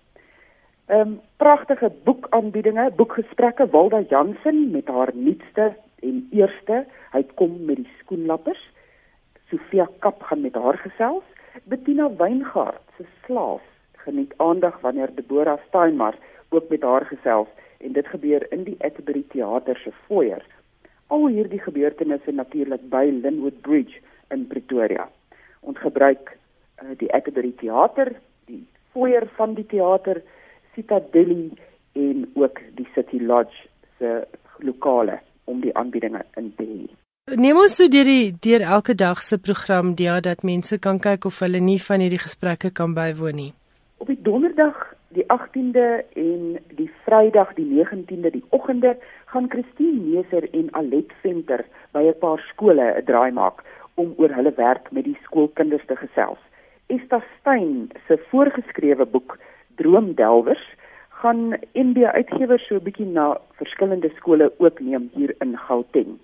[0.86, 7.76] Ehm um, pragtige boekaanbiedinge, boekgesprekke Walda Jansen met haar nuutste en eerste, hy kom met
[7.76, 8.70] die skoenlappers.
[9.48, 11.24] Sofia Kap gaan met haar gesels.
[11.64, 16.14] Bettina Weingart se slaaf geniet aandag wanneer Deborah Steinmar
[16.48, 17.48] ook met haar gesels
[17.78, 20.44] en dit gebeur in die Atterbury Theater se foyer.
[21.06, 25.08] Al hierdie gebeurtenisse natuurlik by Linwood Bridge in Pretoria
[25.64, 26.34] ons gebruik
[26.82, 28.14] uh, die Atterbury Theater,
[28.48, 30.22] die foyer van die teater,
[30.74, 31.50] Citadelli
[31.94, 34.24] en ook die City Lodge se
[34.58, 36.84] lokale om die aanbiedinge in te hê.
[37.40, 41.24] Neem ons so deur die deur elke dag se program dia dat mense kan kyk
[41.30, 43.52] of hulle nie van hierdie gesprekke kan bywoon nie.
[44.02, 44.82] Op die donderdag
[45.16, 45.86] die 18de
[46.20, 48.96] en die Vrydag die 19de die oggende
[49.32, 54.34] gaan Christine Meser en Alet Venter by 'n paar skole 'n draai maak om oor
[54.34, 56.40] hulle werk met die skoolkinders te gesels.
[56.86, 59.38] Esta Stein se voorgeskrewe boek
[59.76, 60.64] Droomdelwers
[61.24, 66.18] gaan NB Uitgewers so 'n bietjie na verskillende skole ook neem hier in Gauteng.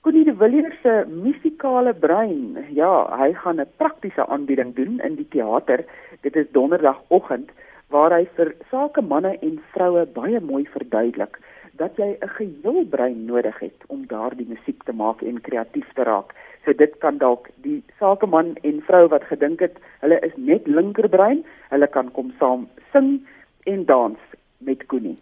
[0.00, 5.28] Connie de Villiers se musikale brein, ja, hy gaan 'n praktiese aanbieding doen in die
[5.28, 5.84] teater.
[6.20, 7.50] Dit is donderdagoggend
[7.88, 11.38] waar hy vir sakemanne en vroue baie mooi verduidelik
[11.76, 16.02] dat jy 'n geheel brein nodig het om daardie musiek te maak en kreatief te
[16.02, 16.34] raak.
[16.64, 21.44] So dit kan dalk die sakeman en vrou wat gedink het hulle is net linkerbrein,
[21.70, 23.18] hulle kan kom saam sing
[23.66, 24.18] en dans
[24.58, 25.18] met Koenie.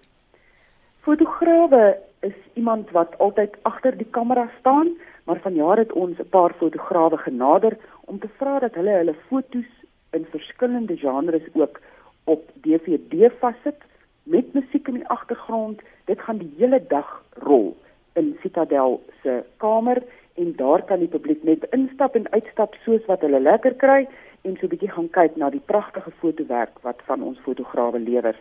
[1.07, 4.88] Fotograwe is iemand wat altyd agter die kamera staan,
[5.25, 9.70] maar vanjaar het ons 'n paar fotograwe genader om te vra dat hulle hulle fotos
[10.11, 11.81] in verskillende genres ook
[12.25, 13.81] op DVD vassit
[14.22, 15.81] met musiek in die agtergrond.
[16.05, 17.77] Dit gaan die hele dag rol
[18.12, 20.03] in Citadel se kamer
[20.37, 24.07] en daar kan die publiek net instap en uitstap soos wat hulle lekker kry
[24.42, 28.37] en so 'n bietjie gaan kyk na die pragtige fotowerk wat van ons fotograwe lewer.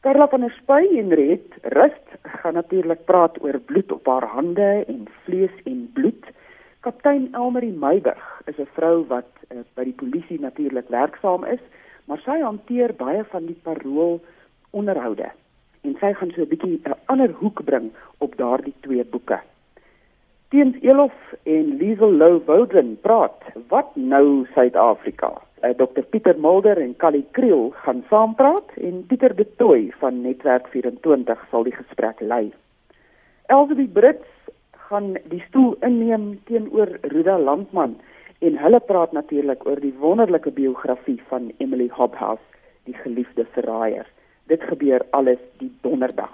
[0.00, 4.84] Karla van der Spy en Red Rust gaan natuurlik praat oor bloed op haar hande
[4.86, 6.24] en vlees en bloed.
[6.80, 11.60] Kaptein Elmarie Meiburg is 'n vrou wat uh, by die polisie natuurlik werksaam is,
[12.04, 14.20] maar sy hanteer baie van die parool
[14.70, 15.30] onderhoude
[15.82, 19.40] en sy gaan so 'n bietjie 'n ander hoek bring op daardie twee boeke.
[20.50, 25.30] Teens Elof en Liesel Lou Wouden praat, wat nou Suid-Afrika?
[25.62, 30.66] uh, Dr Pieter Mulder en Callie Kriel gaan saampraat en Pieter De Tooy van Netwerk
[30.72, 32.50] 24 sal die gesprek lei.
[33.46, 34.26] Elsie Brits
[34.88, 37.94] gaan die stoel inneem teenoor Ruda Landman
[38.40, 42.42] en hulle praat natuurlik oor die wonderlike biografie van Emily Hobhouse,
[42.90, 44.08] die geliefde verraaier.
[44.50, 46.32] Dit gebeur alles die donderdag.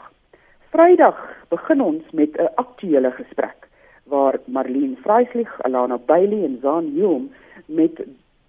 [0.72, 1.20] Vrydag
[1.52, 3.65] begin ons met 'n aktuelle gesprek
[4.06, 7.28] waar Marlene Vreislich, Alana Bailey en Zaan Hume
[7.66, 8.00] met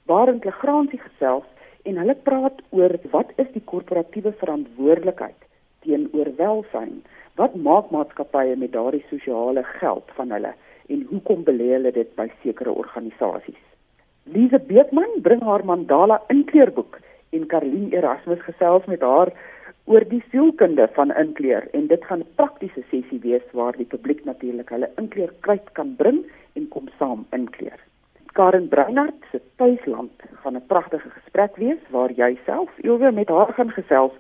[0.06, 1.46] Barend Legrandsie gesels
[1.84, 5.48] en hulle praat oor wat is die korporatiewe verantwoordelikheid
[5.86, 7.02] teenoor welsyn?
[7.38, 10.54] Wat maak maatskappye met daardie sosiale geld van hulle
[10.94, 13.60] en hoekom belê hulle dit by sekere organisasies?
[14.34, 17.00] Lise Beekman bring haar Mandala inkleurboek
[17.36, 19.32] en Karlien Erasmus gesels met haar
[19.88, 24.26] oor die sielkunde van inkleur en dit gaan 'n praktiese sessie wees waar die publiek
[24.26, 27.80] natuurlik hulle inkleurkruit kan bring en kom saam inkleur.
[28.34, 30.12] Karen Breinart se tuisland
[30.44, 34.12] gaan 'n pragtige gesprek wees waar jy self ewe met haar gaan gesels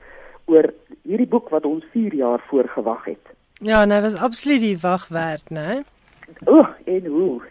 [0.45, 3.25] oor hierdie boek wat ons 4 jaar voorgewag het.
[3.53, 5.83] Ja, nou was absoluut die wag werd, né?
[6.45, 7.41] O, en hoe?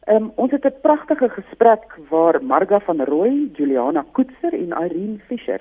[0.00, 5.18] Ehm um, ons het 'n pragtige gesprek waar Marga van Rooi, Juliana Koetser en Irene
[5.26, 5.60] Fischer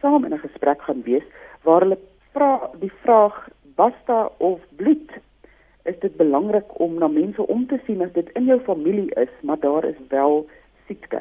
[0.00, 1.24] saam in 'n gesprek gaan wees
[1.68, 1.98] waar hulle
[2.32, 3.36] vra die vraag
[3.76, 4.18] basta
[4.50, 5.10] of bloed
[5.90, 9.32] is dit belangrik om na mense om te sien as dit in jou familie is,
[9.42, 10.46] maar daar is wel
[10.86, 11.20] siekte.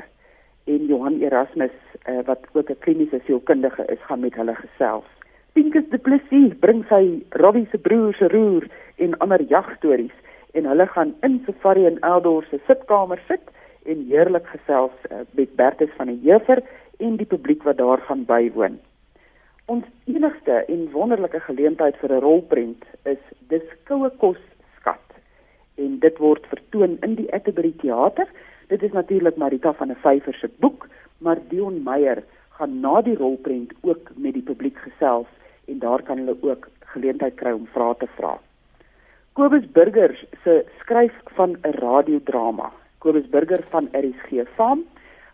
[0.68, 1.76] En Johan Erasmus
[2.08, 5.08] uh, wat ook 'n kliniese sielkundige is, gaan met hulle gesels.
[5.54, 10.18] Pinkus de Plessis bring sy Robbie se broer se roer en ander jagstories
[10.52, 13.44] en hulle gaan in Safari en Eldor se sitkamer sit
[13.86, 16.64] en heerlik gesels uh, met Bertus van die Jefer
[17.00, 18.80] en die publiek wat daar gaan bywoon.
[19.68, 24.38] Ons enigste en wonderlike geleentheid vir 'n rolprent is Dis koue kos
[25.78, 28.28] en dit word vertoon in die Atterbury Theater.
[28.72, 30.88] Dit is natuurlik Marita van der Vyver se boek,
[31.24, 32.24] maar Dion Meyer
[32.58, 35.30] gaan na die rolprent ook met die publiek gesels
[35.68, 38.38] en daar kan hulle ook geleentheid kry om vrae te vra.
[39.38, 42.72] Kobus Burger se skryf van 'n radiodrama.
[43.00, 44.84] Kobus Burger van RSG Farm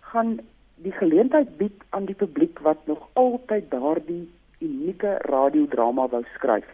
[0.02, 0.39] gaan
[0.84, 4.26] die geleentheid bied aan die publiek wat nog altyd daardie
[4.63, 6.67] unieke radiodrama wou skryf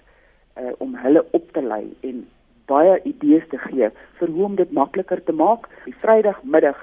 [0.58, 2.24] uh, om hulle op te lei en
[2.70, 5.70] baie idees te gee vir hoe om dit makliker te maak.
[5.86, 6.82] Die Vrydagmiddag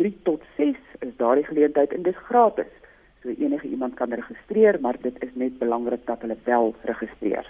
[0.00, 2.70] 3 tot 6 is daardie geleentheid en dis gratis.
[3.22, 7.48] So enige iemand kan registreer, maar dit is net belangrik dat hulle wel registreer.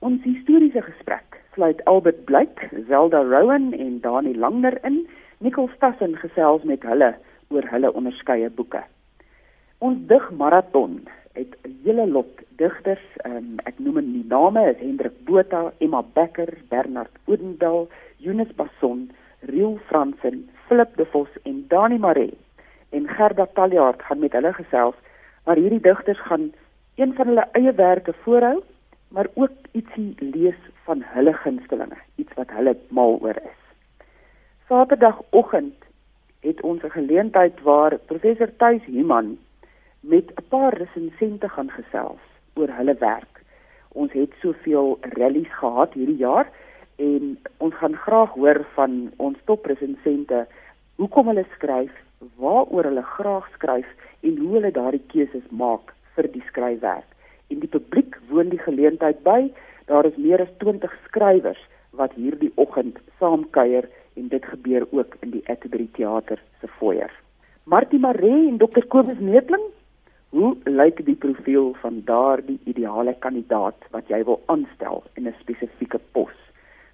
[0.00, 5.06] Ons historiese gesprek sluit Albert Blyk, Zelda Rowan en Dani Langner in.
[5.38, 7.14] Nicole Stassen gesels met hulle
[7.50, 8.82] oor hulle onderskeie boeke.
[9.82, 11.00] Ons dig maraton
[11.34, 16.52] het 'n hele lot digters, um, ek noem die name is Hendrik Botha, Emma Becker,
[16.68, 19.10] Bernard Oudendal, Jonas Basson,
[19.40, 22.38] Riel Fransen, Philip De Vos en Dani Maree
[22.90, 24.94] en Gerda Taljaard gaan met hulle gesels,
[25.44, 26.52] maar hierdie digters gaan
[26.94, 28.62] een van hulle eie werke voorhou,
[29.08, 33.60] maar ook ietsie lees van hulle gunstelinge, iets wat hulle mal oor is.
[34.68, 35.89] Saterdagoggend
[36.40, 39.38] het ons 'n geleentheid waar professor Tuis Human
[40.00, 42.24] met 'n paar resensente gaan gesels
[42.54, 43.42] oor hulle werk.
[43.88, 46.48] Ons het soveel rallies gehad hierdie jaar
[46.96, 50.46] en ons gaan graag hoor van ons topresensente
[50.96, 51.92] hoekom hulle skryf,
[52.36, 53.86] waaroor hulle graag skryf
[54.20, 57.08] en hoe hulle daardie keuses maak vir die skryfwerk.
[57.48, 59.52] En die publiek woon die geleentheid by.
[59.86, 63.88] Daar is meer as 20 skrywers wat hierdie oggend saamkuier
[64.20, 67.12] en dit gebeur ook in die Atterbury Theater se foyer.
[67.64, 69.66] Martie Maree en Dr Kobus Neetling
[70.30, 75.98] Hoe lyk die profiel van daardie ideale kandidaat wat jy wil aanstel in 'n spesifieke
[76.14, 76.36] pos?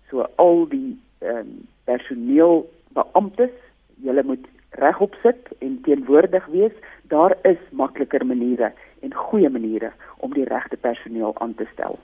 [0.08, 1.50] So al die ehm um,
[1.84, 2.64] personeel
[2.96, 3.52] beamptes,
[4.00, 6.72] julle moet regop sit en teenwoordig wees.
[7.12, 11.98] Daar is makliker maniere en goeie maniere om die regte personeel aan te stel.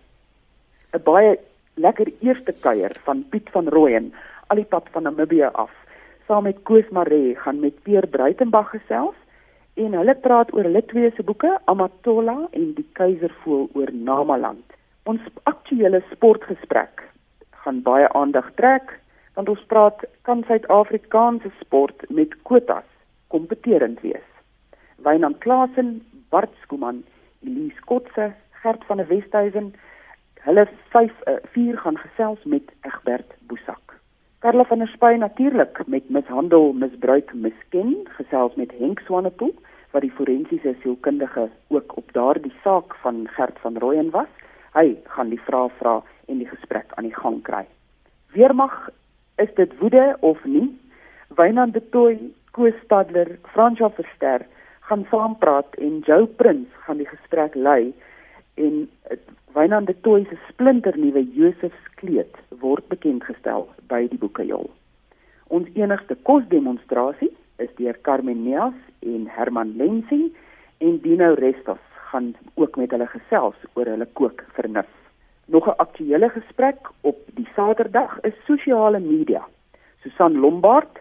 [0.92, 1.38] 'n baie
[1.74, 4.12] lekker eerste kuier van Piet van Rooyen
[4.46, 5.70] al die pad van Namibië af.
[6.26, 9.18] Saam met Koos Maree gaan met Peer Bruitenberg gesels
[9.74, 14.64] en hulle praat oor hulle twee se boeke Amatola en Die Keiservoël oor Namaland.
[15.04, 17.02] Ons aktuele sportgesprek
[17.64, 18.98] gaan baie aandag trek
[19.34, 22.88] want ons praat kan Suid-Afrikaanse sport met kwotas
[23.32, 24.28] kompeterend wees.
[25.04, 27.02] Wynand Klasen, Bart Skuman,
[27.40, 29.72] Elise Kotse, Gert van der Westhuizen,
[30.44, 33.81] hulle 5 uh, 4 gaan gesels met Egbert Boesak.
[34.42, 39.52] Karla van der Spy natuurlik met mishandel, misbruik, misken, gesels met Henk Swanepoel
[39.94, 44.32] wat die forensiese sielkundige ook op daardie saak van Gert van Rooyen was.
[44.74, 47.62] Hy gaan die vrae vra en die gesprek aan die gang kry.
[48.34, 48.74] Weermag
[49.38, 50.66] is dit woede of nie?
[51.38, 52.18] Wynand de Tooi,
[52.50, 54.42] Koos Stadler, Fransja Verster
[54.90, 57.92] gaan saam praat en Joe Prins gaan die gesprek lei
[58.58, 59.22] en eh,
[59.52, 64.70] Wynand de Tooi se splinternuwe Josef Skleet word bekend gestel by die Boekejol.
[65.52, 67.28] Ons enigste kosdemonstrasie
[67.60, 70.30] is deur Carmen Neas en Herman Lensing
[70.80, 74.88] en Dino Restos gaan ook met hulle gesels oor hulle kook vernuf.
[75.52, 79.44] Nog 'n aktuelle gesprek op die Saterdag is sosiale media.
[80.00, 80.98] Susan Lombard,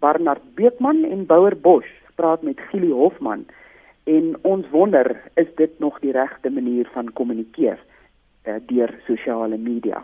[0.00, 3.46] Barnard Beekman en Bouwer Bosch praat met Gili Hofman
[4.10, 10.02] en ons wonder is dit nog die regte manier van kommunikeer uh, deur sosiale media.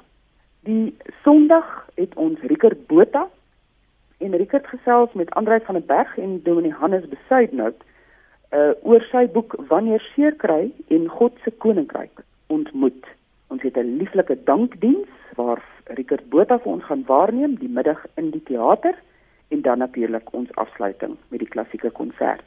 [0.68, 3.26] Die Sondag het ons Rickert Botha
[4.18, 7.82] en Rickert gesels met Andrej van der Berg en Dominee Hannes Besuidnout
[8.54, 13.06] uh, oor sy boek Wanneer seer kry en God se koninkryk ontmoet.
[13.50, 15.62] Ons het 'n lieflike dankdiens waar
[15.98, 18.94] Rickert Botha vir ons gaan waarneem die middag in die teater
[19.48, 22.46] en dan natuurlik ons afsluiting met die klassieke konsert.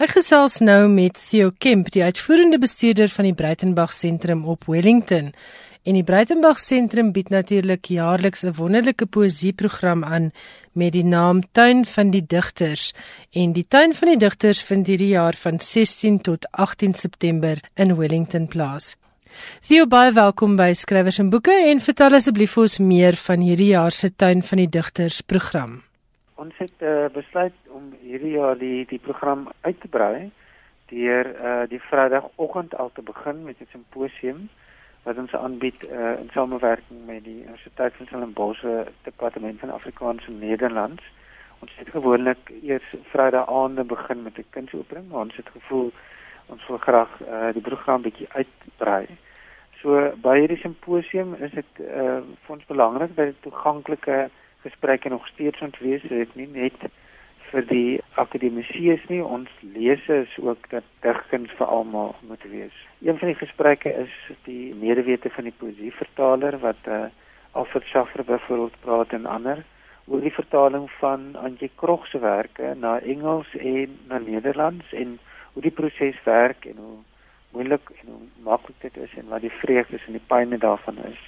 [0.00, 5.34] Ek gesels nou met Theo Kemp, die uitvoerende bestuurder van die Breitenberg Sentrum op Wellington.
[5.80, 10.30] En die Breitenberg Sentrum bied natuurlik jaarliks 'n wonderlike poësieprogram aan
[10.72, 12.92] met die naam Tuin van die Digters.
[13.32, 17.96] En die Tuin van die Digters vind hierdie jaar van 16 tot 18 September in
[17.96, 18.96] Wellington plaas.
[19.60, 23.72] Theo baie welkom by Skrywers en Boeke en vertel asseblief vir ons meer van hierdie
[23.72, 25.82] jaar se Tuin van die Digters program.
[26.34, 30.30] Ons het uh, besluit om hierdie jaar die die program uit te brei
[30.86, 34.48] deur uh, die Vrydagoggend al te begin met 'n simposium
[35.02, 38.64] wat ons aanbied uh, in samewerking met die Universiteit van Stellenbosch
[39.02, 41.02] Departement van Afrikaans en Nederlands.
[41.58, 45.92] Ons het gewoonlik eers Vrydag aande begin met 'n kunsopening, maar ons het gevoel
[46.46, 49.06] ons wil graag uh, die program bietjie uitbrei.
[49.80, 54.28] So by hierdie simposium is dit uh, vir ons belangrik dat dit toeganklike
[54.62, 56.90] gesprekke nog steeds ontwees, dit nie net
[57.50, 62.76] vir die akademisiërs nie, ons lesers ook dat digkuns vir almal moet wees.
[63.02, 64.14] Een van die gesprekke is
[64.46, 67.06] die medewete van die poesievertaler wat uh,
[67.52, 69.64] Alfred Schaffer byvoorbeeld praat en ander
[70.06, 75.18] oor die vertaling van Antjie Krog se werke na Engels en na Nederlands en
[75.52, 76.98] hoe die proses werk en hoe
[77.50, 81.20] moeilik en hoe maklik dit is en wat die vreugdes en die pynne daarvan is.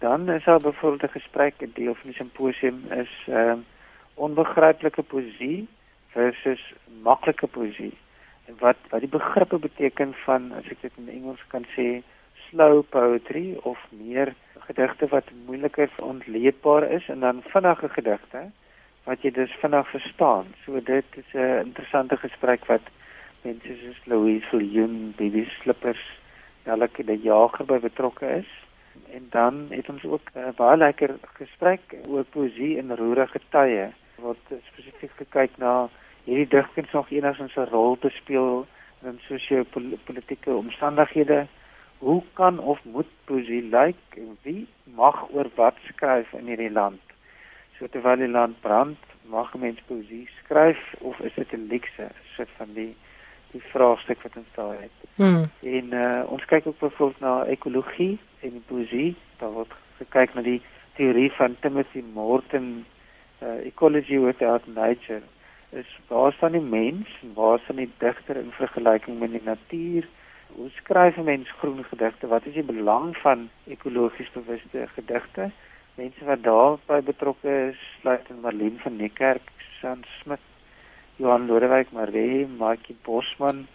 [0.00, 3.64] Dan is daar byvoorbeeld 'n gesprek, 'n deel van die simposium is ehm uh,
[4.14, 5.68] onbegryplike poesie
[6.12, 6.60] versus
[7.02, 7.92] maklike poesie.
[8.46, 12.02] En wat wat die begrippe beteken van as ek dit in Engels kan sê
[12.48, 14.34] slow poetry of meer
[14.66, 18.42] gedigte wat moeiliker ontleedbaar is en dan vinnige gedigte
[19.04, 20.52] wat jy dus vinnig verstaan.
[20.64, 22.84] So dit is 'n interessante gesprek wat
[23.42, 26.04] mense soos Louise Viljoen, Bibi Slippers,
[26.64, 28.50] Jalike die jager by betrokke is.
[29.12, 33.92] en dan het ons ook 'n baie lekker gesprek oor poesie in roerige tye
[34.22, 35.88] wat spesifiek gekyk na
[36.24, 38.66] hierdie digkuns nog enigsins 'n rol te speel
[39.02, 41.46] in sosio-politiese omstandighede.
[41.98, 47.00] Hoe kan of moet poesie lyk en wie mag oor wat skryf in hierdie land?
[47.78, 52.50] So terwyl die land brand, mag mens poesie skryf of is dit 'n lekse soort
[52.56, 52.94] van die
[53.52, 54.98] die vraagstuk wat ons daar het.
[55.14, 55.50] Hmm.
[55.60, 59.16] En uh, ons kyk ook byvoorbeeld na ekologie en die poesie.
[59.36, 60.62] Daar word gekyk na die
[60.96, 62.84] teorie van Timothy Morton
[63.42, 65.22] uh, ecology without nature.
[65.70, 70.08] Is waar staan die mens en waar staan die digter in vergelyking met die natuur?
[70.52, 72.26] Hoe skryf 'n mens groen gedigte?
[72.26, 75.50] Wat is die belang van ekologies bewuste gedigte?
[75.94, 80.40] Mense wat daarbey betrokke is, sluit in Marlene van Niekerk, Susan Smit,
[81.16, 83.66] Johan Lodewyk Maree, Maatjie Bosman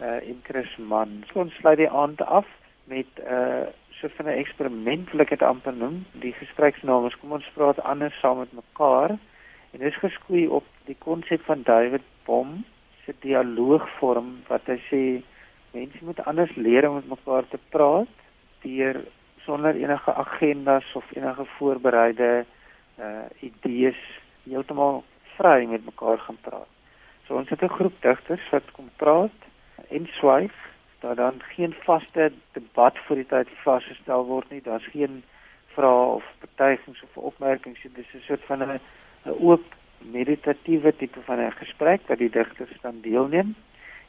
[0.00, 1.24] uh, en Chris Mann.
[1.30, 2.46] So ons sluit die aand af
[2.84, 3.66] met 'n uh,
[4.02, 6.04] so 'n eksperiment wil ek dit amper noem.
[6.12, 9.10] Die gespreksnaam is kom ons praat anders saam met mekaar
[9.72, 12.64] en dit is geskoei op die konsep van David Bom
[13.04, 15.02] se dialoogvorm wat hy sê
[15.72, 18.10] mense moet anders leer om met mekaar te praat
[18.62, 19.00] deur
[19.44, 22.44] sonder enige agendas of enige voorbereide
[22.98, 24.00] uh idees
[24.44, 25.04] heeltemal
[25.36, 26.70] vry met mekaar gaan praat.
[27.26, 29.38] So ons het 'n groep digters wat kom praat
[29.88, 30.52] en swyg
[31.02, 34.62] dat dan geen vaste debat vir die tyd vasgestel word nie.
[34.62, 35.22] Daar's geen
[35.74, 37.82] vrae of betuigings of opmerkings.
[37.82, 38.80] Dit is 'n soort van 'n
[39.24, 39.64] oop
[39.98, 43.54] meditatiewe tipe van 'n gesprek wat die digters dan deelneem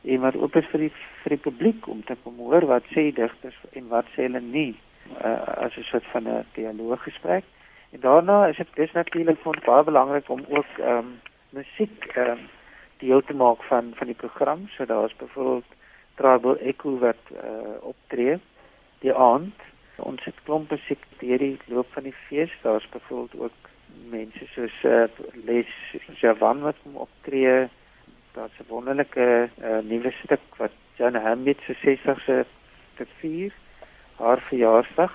[0.01, 3.11] en wat oop is vir die vir die publiek om te kom hoor wat sê
[3.13, 4.75] digters en wat sê hulle nie
[5.23, 7.43] uh, as 'n soort van 'n dialooggesprek.
[7.91, 12.05] En daarna is dit dis natuurlik vir ons baie belangrik om ook ehm um, musiek
[12.15, 12.49] ehm um,
[12.97, 14.67] deel te maak van van die program.
[14.67, 15.65] So daar's byvoorbeeld
[16.15, 18.39] Tribal Echo wat uh, optree
[19.03, 19.55] die aand.
[20.03, 22.53] Ons het klomp musiek deur die loop van die fees.
[22.61, 23.69] Daar's byvoorbeeld ook
[24.09, 25.05] mense soos uh,
[25.45, 25.69] Les
[26.21, 27.67] Javan wat kom optree.
[28.33, 32.45] Daar's 'n wonderlike uh, nuwe stuk wat Jan Hamid se 60ste
[32.95, 33.53] te vier
[34.17, 35.13] haar verjaarsdag.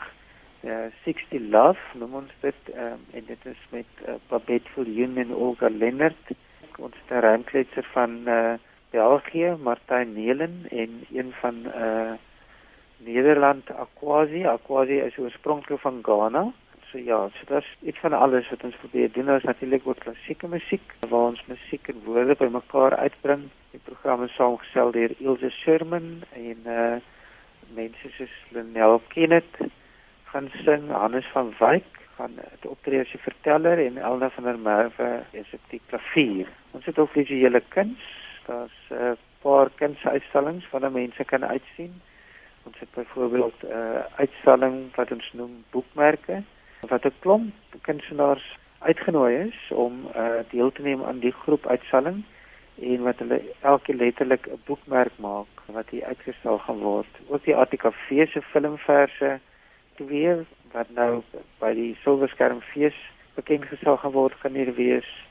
[0.63, 5.35] Uh, 60 Love noem ons dit um, en dit is met uh, Babette Viljoen en
[5.35, 6.35] Olga Lennert
[6.79, 8.55] ons terreinkletser van uh,
[8.91, 12.13] België, Martyn Nelen en een van uh
[12.99, 14.45] Nederland Aquasi.
[14.45, 16.53] Aquasi is oorspronklik van Ghana.
[16.91, 19.31] So ja, so is iets van alles wat ons probeer doen.
[19.31, 23.43] Ons natuurlik ook klassieke musiek waar ons musiek en woorde bymekaar uitbring.
[23.71, 26.97] Die program is saamgestel deur Ilse Sherman en uh
[27.75, 29.59] mense soos Lenel Kenneth
[30.33, 35.11] gaan sing, Hannes van Wyk van die optrede se verteller en Elna van der Merwe
[35.31, 36.49] is op die klavier.
[36.71, 38.07] Ons het ook visuele kuns.
[38.49, 41.93] Daar's 'n uh, paar kunsuitstallings wat mense kan uitsien.
[42.63, 46.43] Ons het byvoorbeeld 'n uh, uitstalling wat ons noem boekmerke
[46.81, 52.25] wat 'n klomp kunstenaars uitgenooi is om uh, deel te neem aan die groep uitstalling
[52.81, 57.13] en wat hulle elke letterlik 'n boekmerk maak wat hier uitgestal gaan word.
[57.27, 59.41] Ook die ATKV se filmverse
[59.97, 61.23] weer wat nou
[61.59, 62.99] by die Silverskermfees
[63.35, 65.28] bekend gestel gaan word gaan hier wees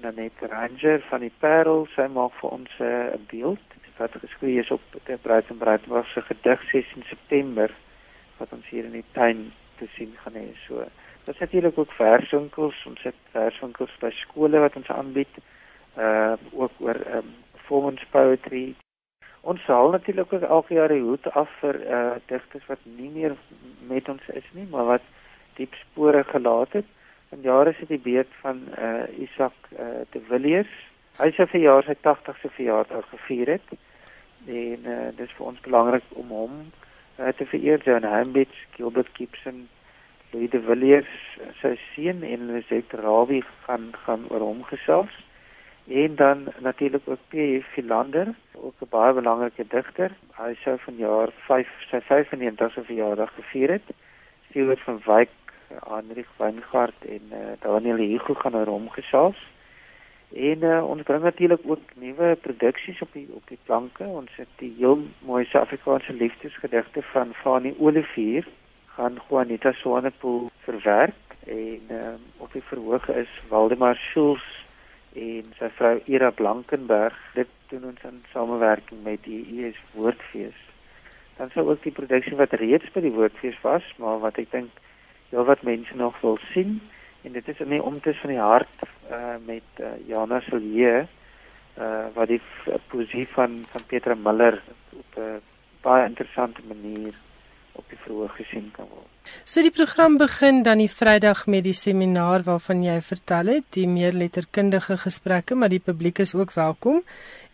[0.00, 4.12] dan net Ranger van die Parel sy maak vir ons eh, 'n uh, beeld wat
[4.20, 7.70] geskryf is op die Breitenbreit was se gedig 16 September
[8.38, 10.84] wat ons hier in die tuin te sien gaan hê so
[11.26, 15.34] is natuurlik ook verswinkels ons het verswinkels by skole wat ons aanbied
[15.96, 18.74] uh ook oor um, performance poetry
[19.46, 23.36] ons sal natuurlik ook elke jaar die hoed af vir uh digters wat nie meer
[23.88, 25.04] met ons is nie, maar wat
[25.58, 26.88] diep spore gelaat het.
[27.36, 30.72] In jare is dit die beurt van uh Isak uh de Villiers.
[31.18, 33.74] Hy se verjaar sy 80ste verjaarsdag gevier het.
[34.46, 39.68] En uh dis vir ons belangrik om hom uh, te vereer, John Hambidge, Gilbert Gibson,
[40.32, 41.12] Louis de Villiers,
[41.60, 45.22] sy seun en Lisette Rabie gaan gaan oor hom gesels
[45.86, 47.60] en dan natuurlik ook P.J.
[47.72, 50.10] Philander, ook 'n baie belangrike digter.
[50.40, 53.86] Hy sou vanjaar 5 sy 95ste verjaardag gevier het.
[54.48, 55.30] Stuart van Wyk,
[55.68, 59.38] Heinrich Weingart en uh, Daniel Hugo gaan oor hom gesels.
[60.34, 64.04] En uh, ons bring natuurlik ook nuwe produksies op die op die planke.
[64.04, 68.46] Ons het die heel mooi Suid-Afrikaanse liefdesgedigte van Fanny Olivier
[68.96, 74.42] gaan Juanita Swanepoel verwerk en uh, op die verhoog is Waldemar Schulz
[75.14, 80.58] en sy vrou Ira Blankenberg dit doen ons in samewerking met die US Woordfees.
[81.36, 84.82] Dan sou ook die produksie wat reeds by die Woordfees was, maar wat ek dink
[85.30, 86.80] heel wat mense nog wil sien
[87.22, 91.06] en dit is in die omtes van die hart uh, met uh, Jana Silje
[91.78, 92.40] uh, wat die
[92.88, 94.62] poesie van van Petra Miller
[94.92, 95.38] op 'n uh,
[95.82, 97.14] baie interessante manier
[97.72, 99.32] op die verhoog gesien kan word.
[99.44, 103.86] So die program begin dan die Vrydag met die seminaar waarvan jy vertel het, die
[103.88, 107.02] meer letterkundige gesprekke, maar die publiek is ook welkom.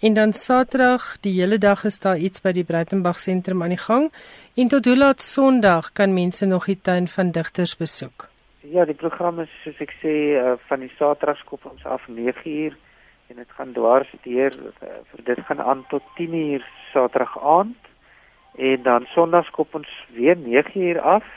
[0.02, 3.78] En dan Saterdag, die hele dag is daar iets by die Breitenberg sentrum aan die
[3.78, 4.08] gang.
[4.58, 8.24] En tot hoe laat Sondag kan mense nog die tuin van digters besoek?
[8.60, 12.74] Ja, die program is soos ek sê uh, van die Saterdagskop ons af 9uur
[13.30, 17.78] en dit gaan dwars deur vir dit gaan aan tot 10uur Saterdag aand.
[18.58, 21.28] En dan Sondag skop ons weer 9uur af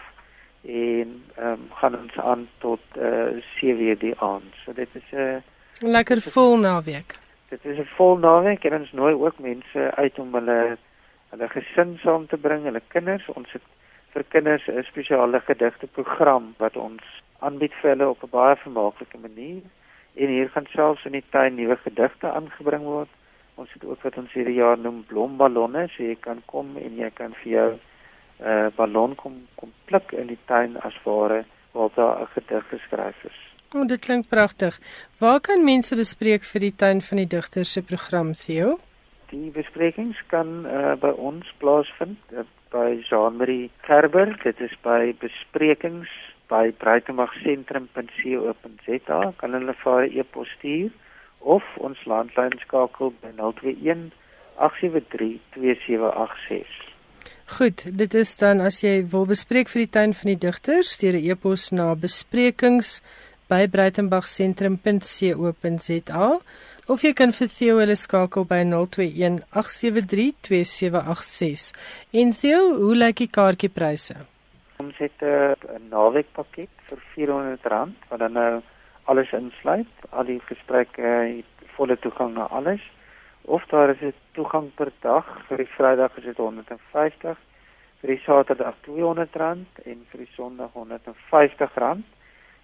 [0.63, 4.49] en ehm um, gaan ons aan tot uh, eh, 7uur die aand.
[4.63, 5.22] So dit is 'n
[5.86, 7.20] uh, lekker vol naweek.
[7.50, 10.78] Dit is 'n vol naweek en ons nooi ook mense uit om hulle
[11.30, 13.28] hulle gesin saam te bring, hulle kinders.
[13.30, 13.62] Ons het
[14.14, 17.04] vir kinders 'n spesiale gedigte program wat ons
[17.39, 19.62] aanbied vir hulle op 'n baie vermaaklike manier.
[20.16, 23.10] En hier gaan selfs in die tuin nuwe gedigte aangebring word.
[23.56, 27.10] Ons het ook wat ons hierdie jaar noem blomballonne, so jy kan kom en jy
[27.10, 27.80] kan vir jou 'n
[28.48, 33.24] uh, ballon kom kom pluk in die tuin as ware waar daar 'n gedig geskryf
[33.24, 33.55] is.
[33.76, 34.80] O, oh, dit klink pragtig.
[35.19, 38.80] Waar kan mense bespreek vir die tuin van die digters se program Theo?
[39.34, 44.32] Die besprekings kan uh, by ons plaasvind uh, by Jean-Marie Kerber.
[44.45, 46.07] Dit is by besprekings
[46.47, 49.19] by breitenbergsentrum.co.za.
[49.43, 50.95] Kan hulle vir 'n e-pos stuur
[51.43, 54.15] of ons landlyn skakel by 021
[54.55, 56.95] 873 2786.
[57.59, 61.15] Goed, dit is dan as jy wil bespreek vir die tuin van die digters, stuur
[61.19, 63.01] 'n e-pos na besprekings
[63.48, 66.39] by breitenbergsentrum.co.za
[66.88, 71.74] of jy kan vir Theo hulle skakel by 021 873 2786.
[72.14, 74.16] En Theo, hoe lyk die kaartjiepryse?
[74.84, 75.56] Ons het 'n
[75.89, 78.62] naweekpakket vir R400 wat dan nou
[79.06, 82.82] alles insluit, al die gesprekke, het volle toegang na alles.
[83.46, 87.38] Of daar is 'n toegang per dag, vir die Vrydag is dit 150,
[88.02, 92.04] vir die Saterdag R200 en vir die Sondag R150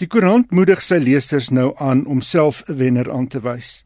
[0.02, 3.84] Die koerant moedig sy lesers nou aan om self 'n wenner aan te wys.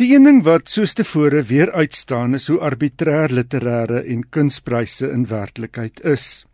[0.00, 5.26] Die een ding wat soos tevore weer uitstaan is hoe arbitrêr literêre en kunspryse in
[5.28, 6.46] werklikheid is.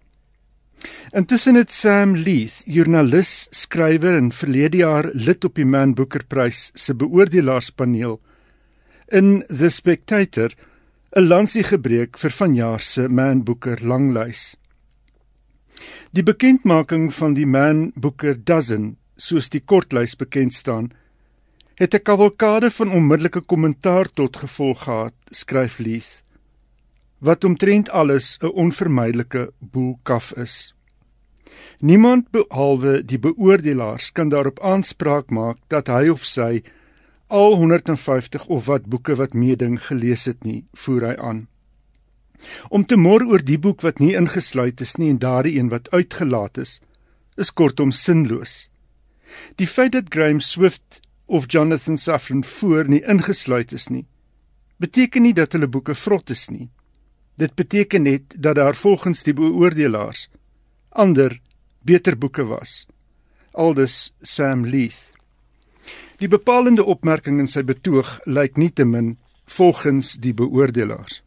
[1.14, 6.72] Intussen het Sam Leith, joernalis, skrywer en verlede jaar lid op die Man Booker Prys
[6.74, 8.18] se beoordelaarspaneel
[9.14, 10.50] in The Spectator
[11.14, 14.56] 'n lansie gebreek vir vanjaar se Man Booker langlys.
[16.10, 20.90] Die bekendmaking van die Man Booker Dozen, soos die kortlys bekend staan,
[21.76, 26.22] het 'n kavalkade van onmiddellike kommentaar tot gevolg gehad, skryf Leith,
[27.18, 30.74] wat omtrent alles 'n onvermydelike boelkaf is.
[31.78, 36.62] Niemand behalwe die beoordelaars kan daarop aanspraak maak dat hy of sy
[37.26, 41.48] al 150 of wat boeke wat meeding gelees het nie, voer hy aan.
[42.68, 45.90] Om te mor oor die boek wat nie ingesluit is nie en daardie een wat
[45.90, 46.80] uitgelaat is,
[47.36, 48.70] is kortom sinloos.
[49.56, 54.06] Die feit dat Graham Swift of Jonathan Safran Foer nie ingesluit is nie,
[54.78, 56.68] beteken nie dat hulle boeke vrot is nie.
[57.36, 60.28] Dit beteken net dat daar volgens die beoordelaars
[60.96, 61.40] ander
[61.84, 62.86] beter boeke was.
[63.52, 65.12] Aldus Sam Leith.
[66.18, 69.16] Die bepalende opmerking in sy betoog lyk nie te min
[69.58, 71.20] volgens die beoordelaars.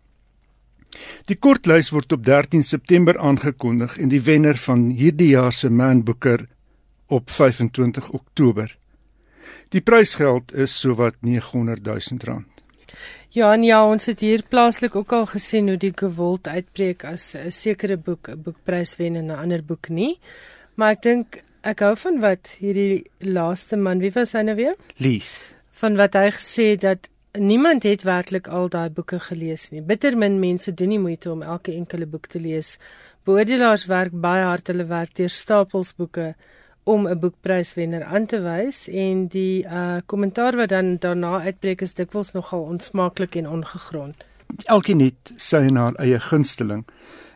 [1.30, 6.02] Die kortlys word op 13 September aangekondig en die wenner van hierdie jaar se Man
[6.04, 6.48] Booker
[7.08, 8.74] op 25 Oktober.
[9.70, 12.48] Die prysgeld is sowat 900 000 rand.
[13.30, 17.36] Ja, en ja, ons het hier plaaslik ook al gesien hoe die gewold uitbreek as
[17.36, 20.20] 'n sekere boek 'n boekprys wen en 'n ander boek nie.
[20.76, 24.76] Maar ek dink ek hou van wat hierdie laaste man, wie was hy nou weer?
[24.98, 25.54] Lees.
[25.72, 29.82] Van wat hy gesê het dat niemand het werklik al daai boeke gelees nie.
[29.82, 32.78] Bitter min mense doen nie moeite om elke enkele boek te lees.
[33.26, 36.36] Beoordelaars werk baie hard, hulle werk deur stapels boeke
[36.90, 41.94] om 'n boekpryswenner aan te wys en die uh kommentaar wat dan daarna uitbreek is
[41.94, 44.26] dikwels nogal onsmaaklik en ongegrond.
[44.66, 46.86] Elkeen het sy en haar eie gunsteling.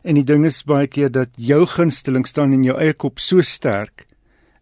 [0.02, 3.42] En die ding is baie keer dat jou gunsteling staan in jou eie kop so
[3.42, 4.06] sterk,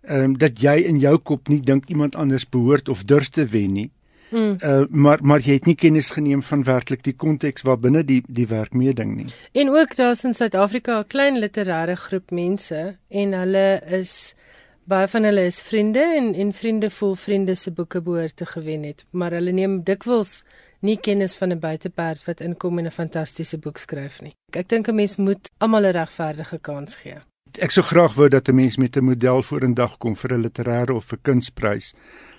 [0.02, 3.46] ehm um, dat jy in jou kop nie dink iemand anders behoort of durf te
[3.46, 3.90] wen nie.
[4.32, 4.56] Mm.
[4.64, 8.48] Uh, maar maar jy het nie kennis geneem van werklik die konteks waarbinne die die
[8.48, 9.28] werk meeding nie.
[9.52, 14.36] En ook daar's in Suid-Afrika 'n klein literêre groep mense en hulle is
[14.90, 18.84] baie van hulle is vriende en en vriende voel vriende se boeke behoort te gewen
[18.84, 20.44] het, maar hulle neem dikwels
[20.82, 24.34] nie kennis van 'n buiteperd wat inkom en 'n fantastiese boek skryf nie.
[24.52, 27.20] Ek dink 'n mens moet almal 'n regverdige kans gee.
[27.60, 30.94] Ek sou graag wou dat 'n mens met 'n model vorendag kom vir 'n literêre
[30.94, 31.94] of 'n kunsprys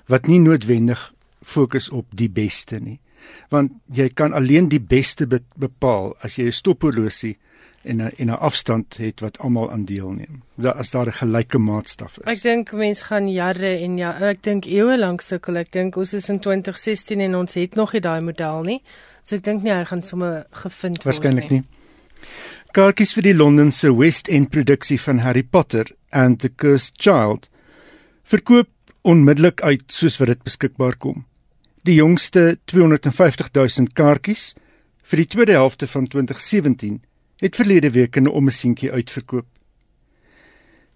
[0.07, 3.01] wat nie noodwendig fokus op die beste nie.
[3.49, 7.37] Want jy kan alleen die beste be bepaal as jy 'n stophorlosie
[7.83, 10.43] en 'n en 'n afstand het wat almal aan deelneem.
[10.55, 12.25] Dat as daar 'n gelyke maatstaf is.
[12.25, 15.57] Ek dink mense gaan jare en ja, ek dink eeue lank sukkel.
[15.57, 18.83] Ek dink ons is in 2016 en ons het nog nie daai model nie.
[19.23, 21.23] So ek dink nie hy gaan sommer gevind word nie.
[21.23, 21.63] Waarskynlik nie.
[22.73, 27.49] Kaartjies vir die Londense West End produksie van Harry Potter and the Cursed Child
[28.23, 28.69] verkoop
[29.03, 31.25] onmiddellik uit soos wat dit beskikbaar kom.
[31.83, 34.55] Die jongste 250 000 kaartjies
[35.03, 37.03] vir die tweede helfte van 2017
[37.43, 39.47] het verlede week in 'n ommesientjie uitverkoop.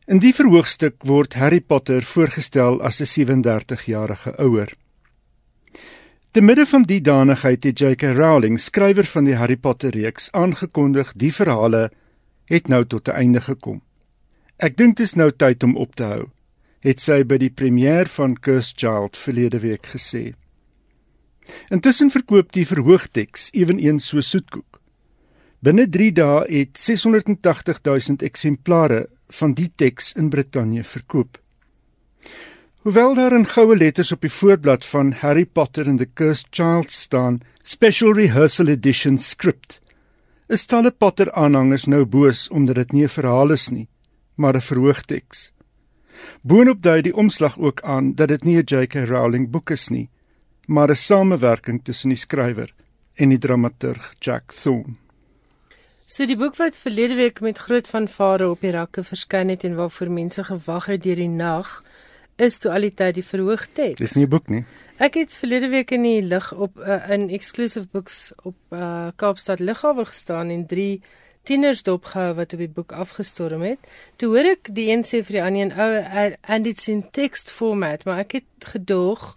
[0.06, 4.72] In die verhoogstuk word Harry Potter voorgestel as 'n 37-jarige ouer.
[6.30, 8.02] Te midde van die danigheid het J.K.
[8.02, 11.90] Rowling, skrywer van die Harry Potter reeks, aangekondig die verhale
[12.44, 13.82] het nou tot 'n einde gekom.
[14.56, 16.30] Ek dink dit is nou tyd om op te hou,
[16.80, 20.34] het sy by die premier van Cursed Child verlede week gesê.
[21.68, 24.75] Intussen verkoop die verhoogteks eweneens so soetkoek.
[25.64, 31.38] Binne 3 dae het 680 000 eksemplare van die teks in Brittanje verkoop.
[32.86, 36.92] Hoewel daar in goue letters op die voorblad van Harry Potter and the Cursed Child
[36.92, 39.80] staan Special Rehearsal Edition Script,
[40.48, 43.88] is talle Potter aanhangers nou boos omdat dit nie 'n verhaal is nie,
[44.36, 45.52] maar 'n verhoogteks.
[46.42, 48.94] Boonop dui die omslag ook aan dat dit nie 'n J.K.
[48.94, 50.08] Rowling boek is nie,
[50.68, 52.74] maar 'n samewerking tussen die skrywer
[53.14, 55.05] en die dramaturg Jack Thorne.
[56.06, 59.72] So die boek wat verlede week met groot vanvare op die rakke verskyn het en
[59.74, 61.80] waarvoor mense gewag het deur die nag,
[62.38, 63.98] is toe al die tyd die verhoogteks.
[63.98, 64.62] Dis nie 'n boek nie.
[65.02, 69.58] Ek het verlede week in die lig op uh, in exclusive books op uh, Kaapstad
[69.58, 71.02] Lughawe gestaan en drie
[71.42, 73.78] tieners dopgehou wat op die boek afgestorm het.
[74.16, 77.50] Toe hoor ek die een sê vir die ander een, "Oh, and it's in text
[77.50, 79.34] format," maar ek het gedoog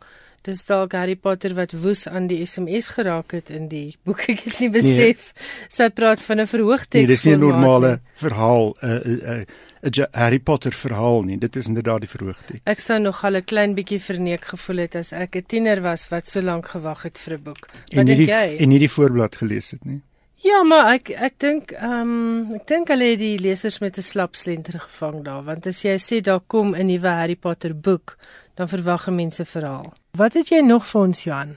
[0.49, 4.25] dis dalk Harry Potter wat woes aan die SMS geraak het in die boek.
[4.33, 6.99] Ek het nie besef nee, sy praat van 'n verhoogteks.
[6.99, 8.17] Nee, dis nie 'n normale nie.
[8.25, 9.45] verhaal 'n uh, 'n
[9.85, 11.37] uh, uh, Harry Potter verhaal nie.
[11.37, 12.65] Dit is inderdaad die verhoogteks.
[12.65, 16.09] Ek sou nog al 'n klein bietjie verneek gevoel het as ek 'n tiener was
[16.09, 17.69] wat so lank gewag het vir 'n boek.
[17.95, 18.57] Wat dink jy?
[18.59, 20.01] En nie die voorblad gelees het nie.
[20.39, 24.01] Ja, maar ek ek dink ehm um, ek dink hulle het die lesers met 'n
[24.01, 28.17] slap slenter gevang daar, want as jy sê daar kom 'n nuwe Harry Potter boek,
[28.55, 29.93] dan verwag mense verhaal.
[30.17, 31.51] Wat het jy nog vir ons Johan?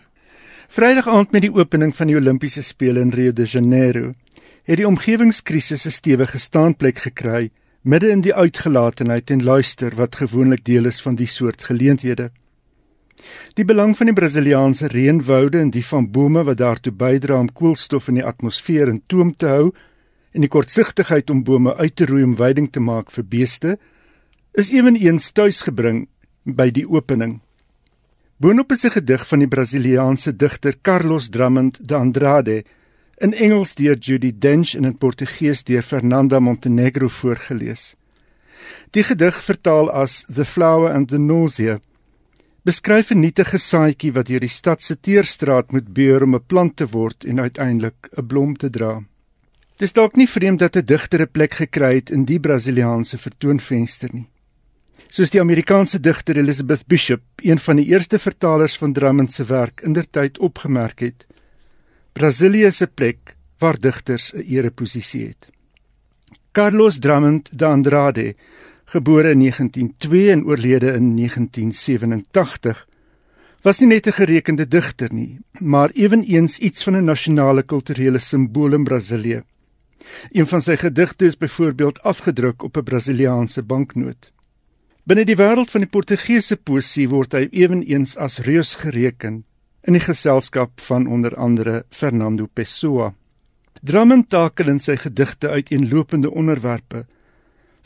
[0.68, 4.12] Vrydag aand met die opening van die Olimpiese spele in Rio de Janeiro,
[4.68, 7.50] het die omgewingskrisis 'n stewige staanplek gekry
[7.82, 12.30] midde in die uitgelatenheid en luister wat gewoonlik deel is van die soort geleenthede.
[13.55, 18.09] Die belang van die Brasiliaanse reënwoude en die van bome wat daartoe bydra om koolstof
[18.09, 19.72] in die atmosfeer in toom te hou
[20.32, 23.78] en die kortsigtigheid om bome uit te roei om veiding te maak vir beeste
[24.53, 26.09] is eweneens tuisgebring
[26.44, 27.40] by die opening.
[28.43, 32.64] Boonop is 'n gedig van die Brasiliaanse digter Carlos Drummond de Andrade
[33.16, 37.95] in Engels deur Judy Dench en in Portugees deur Fernanda Montenegro voorgeles.
[38.90, 41.80] Die gedig vertaal as The Flower and the Nausea
[42.62, 46.76] beskryf 'n nietige saadjie wat deur die stad se teerstraat moet beur om 'n plant
[46.76, 49.05] te word en uiteindelik 'n blom te dra.
[49.76, 54.09] Dis dalk nie vreemd dat 'n digter 'n plek gekry het in die Brasiliaanse vertoonvenster
[54.12, 54.32] nie.
[55.09, 59.80] Soos die Amerikaanse digter Elizabeth Bishop, een van die eerste vertalers van Drummond se werk
[59.80, 61.26] indertyd opgemerk het,
[62.12, 65.48] Brasilië 'n plek waar digters 'n ereposisie het.
[66.53, 68.34] Carlos Drummond de Andrade
[68.84, 72.86] gebore in 1902 en oorlede in 1987,
[73.62, 78.72] was nie net 'n gerekende digter nie, maar ewenigs iets van 'n nasionale kulturele simbool
[78.72, 79.42] in Brasilië.
[80.32, 84.32] Een van sy gedigte is byvoorbeeld afgedruk op 'n Brasiliaanse banknoot.
[85.03, 89.40] Binne die wêreld van die Portugese poesie word hy ewenigs as reus gereken
[89.82, 93.09] in die geselskap van onder andere Fernando Pessoa.
[93.82, 97.03] Drummond takel in sy gedigte uit eenlopende onderwerpe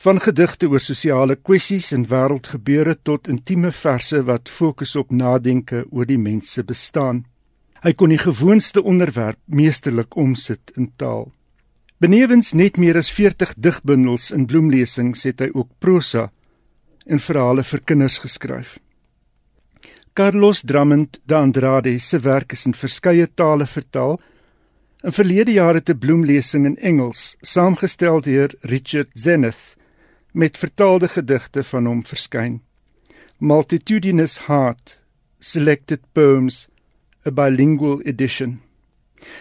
[0.04, 6.04] van gedigte oor sosiale kwessies en wêreldgebeure tot intieme verse wat fokus op nadenke oor
[6.04, 7.24] die mens se bestaan.
[7.80, 11.30] Hy kon die gewoonste onderwerp meesterlik omsit in taal.
[11.96, 16.28] Benewens net meer as 40 digbundels in bloemlesings het hy ook prosa
[17.06, 18.78] en verhale vir kinders geskryf.
[20.16, 24.20] Carlos Drummond de Andrade se werk is in verskeie tale vertaal.
[25.04, 29.76] In verlede jaar het 'n bloemlesing in Engels, saamgestel deur Richard Zenith,
[30.32, 32.62] met vertaalde gedigte van hom verskyn.
[33.38, 34.98] Multitudinous Heart
[35.38, 36.68] Selected Poems
[37.26, 38.62] a bilingual edition.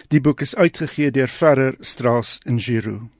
[0.08, 3.15] Die boek is uitgegee deur Ferrer Straas in Giroux.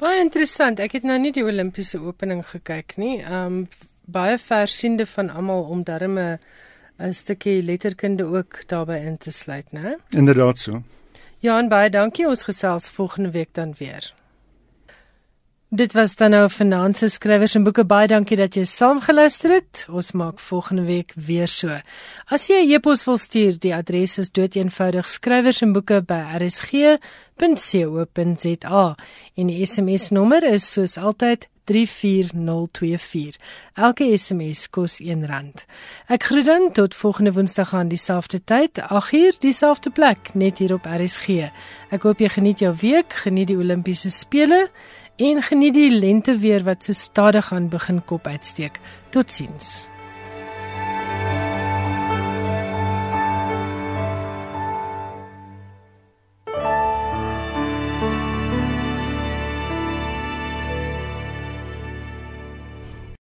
[0.00, 0.80] Baie interessant.
[0.80, 3.18] Ek het nou nie die Olimpiese opening gekyk nie.
[3.20, 3.66] Um
[4.10, 6.38] baie versiende van almal om darme
[6.98, 9.96] 'n stukkie letterkunde ook daarbey in te sluit, né?
[10.10, 10.82] Inderdaad so.
[11.38, 12.26] Ja, en baie dankie.
[12.28, 14.12] Ons gesels volgende week dan weer.
[15.72, 19.86] Dit was dan nou vanaand se skrywers en boeke baie dankie dat jy saamgeluister het.
[19.86, 21.70] Ons maak volgende week weer so.
[22.26, 26.98] As jy 'n e-pos wil stuur, die adres is doeteenvoudig skrywers en boeke by rsg.co.za
[29.36, 33.36] en die SMS nommer is soos altyd 34024.
[33.74, 35.64] Elke SMS kos R1.
[36.08, 40.84] Ek groet dan tot volgende Woensdag aan dieselfde tyd, 8uur dieselfde plek, net hier op
[40.84, 41.28] RSG.
[41.90, 44.70] Ek hoop jy geniet jou week, geniet die Olimpiese spele
[45.20, 48.80] en geniet die lente weer wat so stadig aan begin kop uitsteek.
[49.10, 49.89] Totsiens.